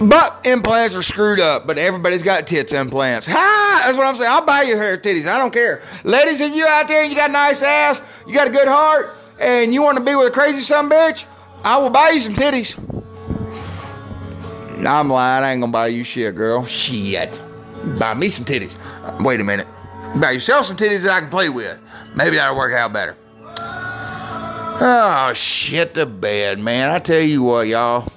Butt 0.00 0.40
implants 0.44 0.94
are 0.94 1.02
screwed 1.02 1.40
up, 1.40 1.66
but 1.66 1.78
everybody's 1.78 2.22
got 2.22 2.46
tits 2.46 2.72
implants. 2.72 3.26
Ha! 3.26 3.82
That's 3.84 3.96
what 3.96 4.06
I'm 4.06 4.16
saying. 4.16 4.30
I'll 4.30 4.44
buy 4.44 4.62
you 4.62 4.76
hair 4.76 4.96
titties. 4.96 5.26
I 5.26 5.38
don't 5.38 5.52
care. 5.52 5.82
Ladies, 6.04 6.40
if 6.40 6.54
you 6.54 6.66
out 6.66 6.88
there 6.88 7.02
and 7.02 7.10
you 7.10 7.16
got 7.16 7.30
a 7.30 7.32
nice 7.32 7.62
ass, 7.62 8.02
you 8.26 8.34
got 8.34 8.48
a 8.48 8.50
good 8.50 8.68
heart, 8.68 9.14
and 9.38 9.74
you 9.74 9.82
want 9.82 9.98
to 9.98 10.04
be 10.04 10.14
with 10.14 10.28
a 10.28 10.30
crazy 10.30 10.60
son 10.60 10.88
bitch, 10.90 11.26
I 11.64 11.78
will 11.78 11.90
buy 11.90 12.10
you 12.10 12.20
some 12.20 12.34
titties. 12.34 12.78
I'm 14.86 15.08
lying. 15.08 15.44
I 15.44 15.52
ain't 15.52 15.60
gonna 15.60 15.72
buy 15.72 15.86
you 15.88 16.04
shit, 16.04 16.34
girl. 16.34 16.64
Shit. 16.64 17.40
Buy 17.98 18.14
me 18.14 18.28
some 18.28 18.44
titties. 18.44 18.78
Wait 19.22 19.40
a 19.40 19.44
minute. 19.44 19.66
Buy 20.20 20.32
yourself 20.32 20.66
some 20.66 20.76
titties 20.76 21.02
that 21.02 21.10
I 21.10 21.20
can 21.20 21.30
play 21.30 21.48
with. 21.48 21.78
Maybe 22.14 22.36
that'll 22.36 22.56
work 22.56 22.72
out 22.72 22.92
better. 22.92 23.16
Oh, 24.86 25.32
shit 25.34 25.94
the 25.94 26.06
bed, 26.06 26.58
man. 26.58 26.90
I 26.90 26.98
tell 26.98 27.20
you 27.20 27.42
what, 27.42 27.66
y'all. 27.66 28.10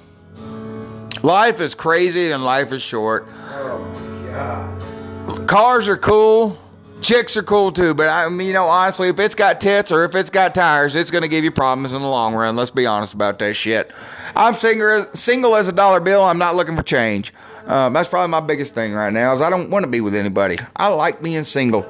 Life 1.22 1.60
is 1.60 1.74
crazy 1.74 2.30
and 2.30 2.44
life 2.44 2.72
is 2.72 2.82
short. 2.82 3.26
Oh, 3.50 5.44
Cars 5.46 5.88
are 5.88 5.96
cool. 5.96 6.58
Chicks 7.00 7.36
are 7.36 7.42
cool 7.42 7.70
too, 7.70 7.94
but 7.94 8.08
I 8.08 8.28
mean, 8.28 8.48
you 8.48 8.52
know, 8.52 8.66
honestly, 8.66 9.08
if 9.08 9.20
it's 9.20 9.36
got 9.36 9.60
tits 9.60 9.92
or 9.92 10.04
if 10.04 10.16
it's 10.16 10.30
got 10.30 10.54
tires, 10.54 10.96
it's 10.96 11.12
going 11.12 11.22
to 11.22 11.28
give 11.28 11.44
you 11.44 11.52
problems 11.52 11.92
in 11.92 12.02
the 12.02 12.08
long 12.08 12.34
run. 12.34 12.56
Let's 12.56 12.72
be 12.72 12.86
honest 12.86 13.14
about 13.14 13.38
that 13.38 13.54
shit. 13.54 13.92
I'm 14.34 14.54
single, 14.54 15.06
single 15.14 15.54
as 15.54 15.68
a 15.68 15.72
dollar 15.72 16.00
bill. 16.00 16.24
I'm 16.24 16.38
not 16.38 16.56
looking 16.56 16.76
for 16.76 16.82
change. 16.82 17.32
Um, 17.68 17.92
that's 17.92 18.08
probably 18.08 18.30
my 18.30 18.40
biggest 18.40 18.72
thing 18.72 18.94
right 18.94 19.12
now. 19.12 19.34
Is 19.34 19.42
I 19.42 19.50
don't 19.50 19.68
want 19.68 19.84
to 19.84 19.90
be 19.90 20.00
with 20.00 20.14
anybody. 20.14 20.56
I 20.74 20.88
like 20.88 21.22
being 21.22 21.44
single. 21.44 21.86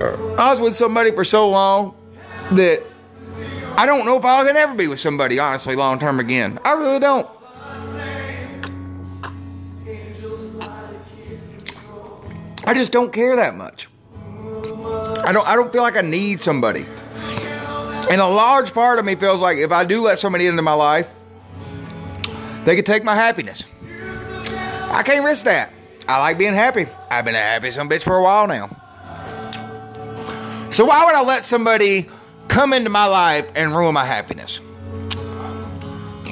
I 0.00 0.50
was 0.50 0.60
with 0.60 0.74
somebody 0.74 1.10
for 1.10 1.24
so 1.24 1.50
long 1.50 1.94
that 2.52 2.82
I 3.76 3.84
don't 3.84 4.06
know 4.06 4.18
if 4.18 4.24
I 4.24 4.44
can 4.46 4.56
ever 4.56 4.74
be 4.74 4.88
with 4.88 4.98
somebody 4.98 5.38
honestly 5.38 5.76
long 5.76 5.98
term 5.98 6.20
again. 6.20 6.58
I 6.64 6.72
really 6.72 6.98
don't. 6.98 7.28
I 12.66 12.74
just 12.74 12.90
don't 12.90 13.12
care 13.12 13.36
that 13.36 13.56
much. 13.56 13.88
I 15.22 15.32
don't 15.32 15.46
I 15.46 15.54
don't 15.54 15.70
feel 15.70 15.82
like 15.82 15.96
I 15.96 16.02
need 16.02 16.40
somebody. 16.40 16.86
And 18.10 18.22
a 18.22 18.26
large 18.26 18.72
part 18.72 18.98
of 18.98 19.04
me 19.04 19.16
feels 19.16 19.38
like 19.38 19.58
if 19.58 19.70
I 19.70 19.84
do 19.84 20.00
let 20.00 20.18
somebody 20.18 20.46
into 20.46 20.62
my 20.62 20.72
life, 20.72 21.14
they 22.64 22.74
could 22.74 22.86
take 22.86 23.04
my 23.04 23.14
happiness. 23.14 23.66
I 24.90 25.02
can't 25.04 25.24
risk 25.24 25.44
that. 25.44 25.72
I 26.08 26.18
like 26.18 26.38
being 26.38 26.54
happy. 26.54 26.86
I've 27.10 27.24
been 27.24 27.34
a 27.34 27.38
happy 27.38 27.70
some 27.70 27.88
bitch 27.88 28.02
for 28.02 28.16
a 28.16 28.22
while 28.22 28.46
now. 28.46 28.68
So 30.70 30.84
why 30.84 31.04
would 31.04 31.14
I 31.14 31.22
let 31.24 31.44
somebody 31.44 32.08
come 32.48 32.72
into 32.72 32.90
my 32.90 33.06
life 33.06 33.50
and 33.54 33.74
ruin 33.74 33.94
my 33.94 34.04
happiness? 34.04 34.60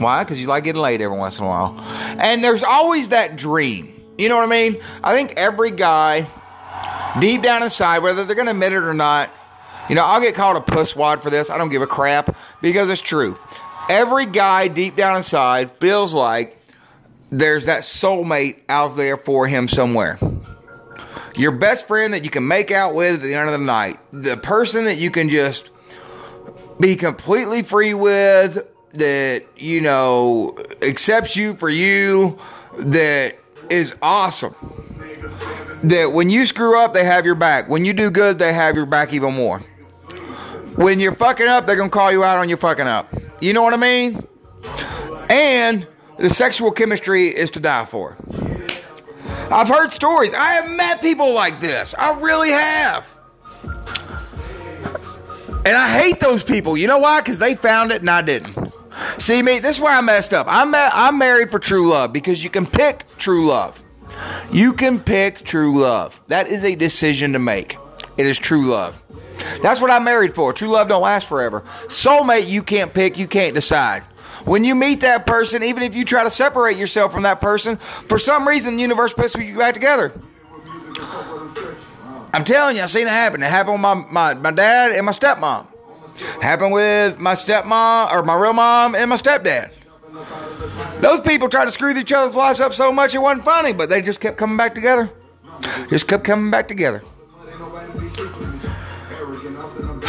Why? 0.00 0.22
Because 0.22 0.40
you 0.40 0.46
like 0.46 0.64
getting 0.64 0.82
laid 0.82 1.00
every 1.00 1.16
once 1.16 1.38
in 1.38 1.44
a 1.44 1.48
while. 1.48 1.78
And 2.18 2.42
there's 2.42 2.62
always 2.62 3.10
that 3.10 3.36
dream. 3.36 3.94
You 4.16 4.28
know 4.28 4.36
what 4.36 4.44
I 4.44 4.48
mean? 4.48 4.80
I 5.02 5.14
think 5.14 5.34
every 5.36 5.70
guy, 5.70 6.26
deep 7.20 7.42
down 7.42 7.62
inside, 7.62 8.00
whether 8.00 8.24
they're 8.24 8.36
going 8.36 8.46
to 8.46 8.52
admit 8.52 8.72
it 8.72 8.82
or 8.82 8.94
not, 8.94 9.30
you 9.88 9.94
know, 9.94 10.04
I'll 10.04 10.20
get 10.20 10.34
called 10.34 10.56
a 10.56 10.60
pusswad 10.60 11.20
for 11.20 11.30
this. 11.30 11.50
I 11.50 11.58
don't 11.58 11.70
give 11.70 11.82
a 11.82 11.86
crap 11.86 12.36
because 12.60 12.90
it's 12.90 13.00
true. 13.00 13.38
Every 13.88 14.26
guy 14.26 14.68
deep 14.68 14.96
down 14.96 15.16
inside 15.16 15.70
feels 15.78 16.12
like 16.12 16.57
there's 17.30 17.66
that 17.66 17.82
soulmate 17.82 18.58
out 18.68 18.96
there 18.96 19.16
for 19.16 19.46
him 19.46 19.68
somewhere. 19.68 20.18
Your 21.36 21.52
best 21.52 21.86
friend 21.86 22.14
that 22.14 22.24
you 22.24 22.30
can 22.30 22.46
make 22.48 22.70
out 22.70 22.94
with 22.94 23.16
at 23.16 23.22
the 23.22 23.34
end 23.34 23.48
of 23.48 23.58
the 23.58 23.64
night. 23.64 23.98
The 24.12 24.36
person 24.36 24.84
that 24.84 24.96
you 24.96 25.10
can 25.10 25.28
just 25.28 25.70
be 26.80 26.96
completely 26.96 27.62
free 27.62 27.94
with, 27.94 28.66
that, 28.92 29.44
you 29.56 29.80
know, 29.80 30.56
accepts 30.82 31.36
you 31.36 31.54
for 31.54 31.68
you, 31.68 32.38
that 32.78 33.36
is 33.70 33.94
awesome. 34.02 34.54
That 35.84 36.10
when 36.12 36.30
you 36.30 36.46
screw 36.46 36.78
up, 36.78 36.92
they 36.92 37.04
have 37.04 37.24
your 37.24 37.34
back. 37.34 37.68
When 37.68 37.84
you 37.84 37.92
do 37.92 38.10
good, 38.10 38.38
they 38.38 38.52
have 38.52 38.74
your 38.74 38.86
back 38.86 39.12
even 39.12 39.34
more. 39.34 39.60
When 40.76 41.00
you're 41.00 41.14
fucking 41.14 41.46
up, 41.46 41.66
they're 41.66 41.76
gonna 41.76 41.90
call 41.90 42.10
you 42.10 42.24
out 42.24 42.38
on 42.38 42.48
your 42.48 42.58
fucking 42.58 42.86
up. 42.86 43.12
You 43.40 43.52
know 43.52 43.62
what 43.62 43.74
I 43.74 43.76
mean? 43.76 44.20
And 45.30 45.86
the 46.18 46.28
sexual 46.28 46.70
chemistry 46.70 47.28
is 47.28 47.50
to 47.50 47.60
die 47.60 47.84
for. 47.84 48.16
I've 49.50 49.68
heard 49.68 49.92
stories. 49.92 50.34
I 50.34 50.52
have 50.54 50.70
met 50.70 51.00
people 51.00 51.34
like 51.34 51.60
this. 51.60 51.94
I 51.94 52.20
really 52.20 52.50
have. 52.50 53.18
And 55.64 55.76
I 55.76 55.88
hate 55.88 56.20
those 56.20 56.44
people. 56.44 56.76
You 56.76 56.86
know 56.86 56.98
why? 56.98 57.20
Because 57.20 57.38
they 57.38 57.54
found 57.54 57.92
it 57.92 58.00
and 58.00 58.10
I 58.10 58.22
didn't. 58.22 58.72
See 59.18 59.42
me, 59.42 59.58
this 59.58 59.76
is 59.76 59.82
where 59.82 59.94
I 59.94 60.00
messed 60.00 60.34
up. 60.34 60.46
I'm 60.48 60.74
I'm 60.74 61.18
married 61.18 61.50
for 61.50 61.58
true 61.58 61.88
love 61.88 62.12
because 62.12 62.42
you 62.42 62.50
can 62.50 62.66
pick 62.66 63.04
true 63.16 63.46
love. 63.46 63.82
You 64.52 64.72
can 64.72 64.98
pick 64.98 65.38
true 65.38 65.78
love. 65.78 66.20
That 66.26 66.48
is 66.48 66.64
a 66.64 66.74
decision 66.74 67.32
to 67.34 67.38
make. 67.38 67.76
It 68.16 68.26
is 68.26 68.38
true 68.38 68.66
love. 68.66 69.00
That's 69.62 69.80
what 69.80 69.90
I'm 69.90 70.04
married 70.04 70.34
for. 70.34 70.52
True 70.52 70.68
love 70.68 70.88
don't 70.88 71.02
last 71.02 71.28
forever. 71.28 71.60
Soulmate 71.86 72.48
you 72.48 72.62
can't 72.62 72.92
pick, 72.92 73.16
you 73.18 73.28
can't 73.28 73.54
decide. 73.54 74.02
When 74.44 74.64
you 74.64 74.74
meet 74.74 75.00
that 75.00 75.26
person, 75.26 75.62
even 75.62 75.82
if 75.82 75.94
you 75.94 76.04
try 76.04 76.24
to 76.24 76.30
separate 76.30 76.76
yourself 76.76 77.12
from 77.12 77.22
that 77.22 77.40
person, 77.40 77.76
for 77.76 78.18
some 78.18 78.46
reason 78.46 78.76
the 78.76 78.82
universe 78.82 79.12
puts 79.12 79.34
you 79.34 79.56
back 79.56 79.74
together. 79.74 80.12
I'm 82.32 82.44
telling 82.44 82.76
you, 82.76 82.82
I've 82.82 82.90
seen 82.90 83.06
it 83.06 83.10
happen. 83.10 83.42
It 83.42 83.50
happened 83.50 83.74
with 83.74 83.82
my, 83.82 83.94
my, 83.94 84.34
my 84.34 84.50
dad 84.50 84.92
and 84.92 85.06
my 85.06 85.12
stepmom. 85.12 85.66
Happened 86.42 86.72
with 86.72 87.18
my 87.18 87.34
stepmom 87.34 88.12
or 88.12 88.22
my 88.22 88.34
real 88.34 88.52
mom 88.52 88.94
and 88.94 89.08
my 89.10 89.16
stepdad. 89.16 89.72
Those 91.00 91.20
people 91.20 91.48
tried 91.48 91.66
to 91.66 91.70
screw 91.70 91.96
each 91.96 92.12
other's 92.12 92.36
lives 92.36 92.60
up 92.60 92.74
so 92.74 92.92
much 92.92 93.14
it 93.14 93.18
wasn't 93.18 93.44
funny, 93.44 93.72
but 93.72 93.88
they 93.88 94.02
just 94.02 94.20
kept 94.20 94.36
coming 94.36 94.56
back 94.56 94.74
together. 94.74 95.10
Just 95.88 96.08
kept 96.08 96.24
coming 96.24 96.50
back 96.50 96.68
together. 96.68 97.02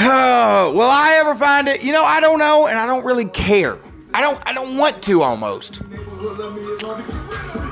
Oh, 0.02 0.72
will 0.76 0.82
I 0.82 1.18
ever 1.20 1.36
find 1.36 1.68
it? 1.68 1.84
You 1.84 1.92
know, 1.92 2.04
I 2.04 2.20
don't 2.22 2.40
know, 2.40 2.68
and 2.68 2.80
I 2.80 2.86
don't 2.86 3.06
really 3.06 3.26
care. 3.26 3.78
I 4.14 4.22
don't. 4.22 4.42
I 4.46 4.54
don't 4.54 4.78
want 4.78 5.02
to 5.04 5.22
almost. 5.22 5.82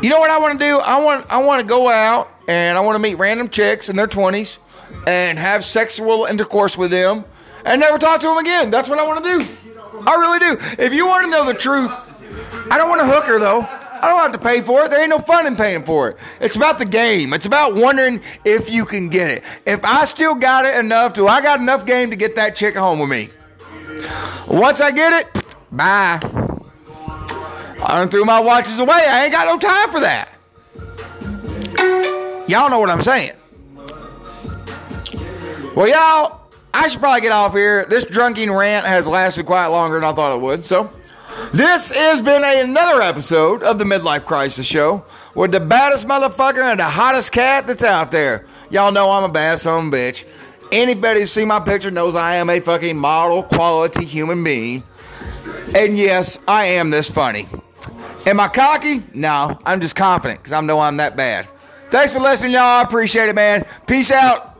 You 0.01 0.09
know 0.09 0.19
what 0.19 0.29
I 0.29 0.37
want 0.39 0.59
to 0.59 0.65
do? 0.65 0.79
I 0.79 1.03
want. 1.03 1.25
I 1.29 1.41
want 1.43 1.61
to 1.61 1.67
go 1.67 1.89
out 1.89 2.31
and 2.47 2.77
I 2.77 2.81
want 2.81 2.95
to 2.95 2.99
meet 2.99 3.15
random 3.15 3.49
chicks 3.49 3.89
in 3.89 3.95
their 3.95 4.07
twenties 4.07 4.59
and 5.07 5.39
have 5.39 5.63
sexual 5.63 6.25
intercourse 6.25 6.77
with 6.77 6.91
them 6.91 7.25
and 7.65 7.81
never 7.81 7.97
talk 7.97 8.21
to 8.21 8.27
them 8.27 8.37
again. 8.37 8.69
That's 8.71 8.87
what 8.87 8.99
I 8.99 9.03
want 9.03 9.23
to 9.23 9.39
do. 9.39 9.45
I 10.05 10.15
really 10.15 10.39
do. 10.39 10.57
If 10.81 10.93
you 10.93 11.07
want 11.07 11.25
to 11.25 11.31
know 11.31 11.45
the 11.45 11.53
truth, 11.53 11.91
I 12.71 12.77
don't 12.77 12.89
want 12.89 13.01
to 13.01 13.07
hook 13.07 13.25
her 13.25 13.39
though. 13.39 13.61
I 13.61 14.09
don't 14.09 14.19
have 14.19 14.31
to 14.33 14.37
pay 14.37 14.61
for 14.61 14.83
it. 14.83 14.91
There 14.91 15.01
ain't 15.01 15.09
no 15.09 15.17
fun 15.17 15.47
in 15.47 15.55
paying 15.55 15.83
for 15.83 16.09
it. 16.09 16.17
It's 16.39 16.55
about 16.55 16.77
the 16.77 16.85
game. 16.85 17.33
It's 17.33 17.47
about 17.47 17.73
wondering 17.73 18.21
if 18.45 18.69
you 18.69 18.85
can 18.85 19.09
get 19.09 19.31
it. 19.31 19.43
If 19.65 19.83
I 19.83 20.05
still 20.05 20.35
got 20.35 20.65
it 20.65 20.77
enough, 20.77 21.15
do 21.15 21.27
I 21.27 21.41
got 21.41 21.59
enough 21.59 21.85
game 21.85 22.11
to 22.11 22.15
get 22.15 22.35
that 22.35 22.55
chick 22.55 22.75
home 22.75 22.99
with 22.99 23.09
me? 23.09 23.29
Once 24.47 24.81
I 24.81 24.91
get 24.91 25.13
it, 25.13 25.36
bye. 25.71 26.19
I 27.79 27.99
done 27.99 28.09
threw 28.09 28.25
my 28.25 28.39
watches 28.39 28.79
away. 28.79 29.05
I 29.07 29.23
ain't 29.23 29.31
got 29.31 29.47
no 29.47 29.57
time 29.59 29.91
for 29.91 29.99
that. 30.01 30.29
Y'all 32.47 32.69
know 32.69 32.79
what 32.79 32.89
I'm 32.89 33.01
saying. 33.01 33.33
Well, 35.75 35.87
y'all, 35.87 36.41
I 36.73 36.87
should 36.87 36.99
probably 36.99 37.21
get 37.21 37.31
off 37.31 37.53
here. 37.53 37.85
This 37.85 38.05
drunken 38.05 38.51
rant 38.51 38.85
has 38.85 39.07
lasted 39.07 39.45
quite 39.45 39.67
longer 39.67 39.99
than 39.99 40.09
I 40.09 40.13
thought 40.13 40.35
it 40.35 40.41
would. 40.41 40.65
So, 40.65 40.89
this 41.53 41.91
has 41.91 42.21
been 42.21 42.43
a, 42.43 42.61
another 42.61 43.01
episode 43.01 43.63
of 43.63 43.77
the 43.77 43.85
Midlife 43.85 44.25
Crisis 44.25 44.65
Show 44.65 45.05
with 45.35 45.51
the 45.51 45.59
baddest 45.59 46.07
motherfucker 46.07 46.63
and 46.63 46.79
the 46.79 46.85
hottest 46.85 47.31
cat 47.31 47.67
that's 47.67 47.83
out 47.83 48.11
there. 48.11 48.45
Y'all 48.71 48.91
know 48.91 49.11
I'm 49.11 49.23
a 49.23 49.31
bad 49.31 49.59
son 49.59 49.91
bitch. 49.91 50.25
Anybody 50.71 51.25
see 51.25 51.45
my 51.45 51.59
picture 51.59 51.91
knows 51.91 52.15
I 52.15 52.35
am 52.35 52.49
a 52.49 52.59
fucking 52.59 52.97
model 52.97 53.43
quality 53.43 54.03
human 54.03 54.43
being. 54.43 54.83
And 55.75 55.97
yes, 55.97 56.39
I 56.47 56.65
am 56.65 56.89
this 56.89 57.09
funny. 57.09 57.47
Am 58.25 58.39
I 58.39 58.47
cocky? 58.47 59.03
No, 59.13 59.59
I'm 59.65 59.79
just 59.79 59.95
confident 59.95 60.39
because 60.39 60.53
I 60.53 60.61
know 60.61 60.79
I'm 60.79 60.97
that 60.97 61.15
bad. 61.15 61.45
Thanks 61.89 62.13
for 62.13 62.19
listening, 62.19 62.51
y'all. 62.51 62.63
I 62.63 62.81
appreciate 62.81 63.29
it, 63.29 63.35
man. 63.35 63.65
Peace 63.85 64.11
out. 64.11 64.56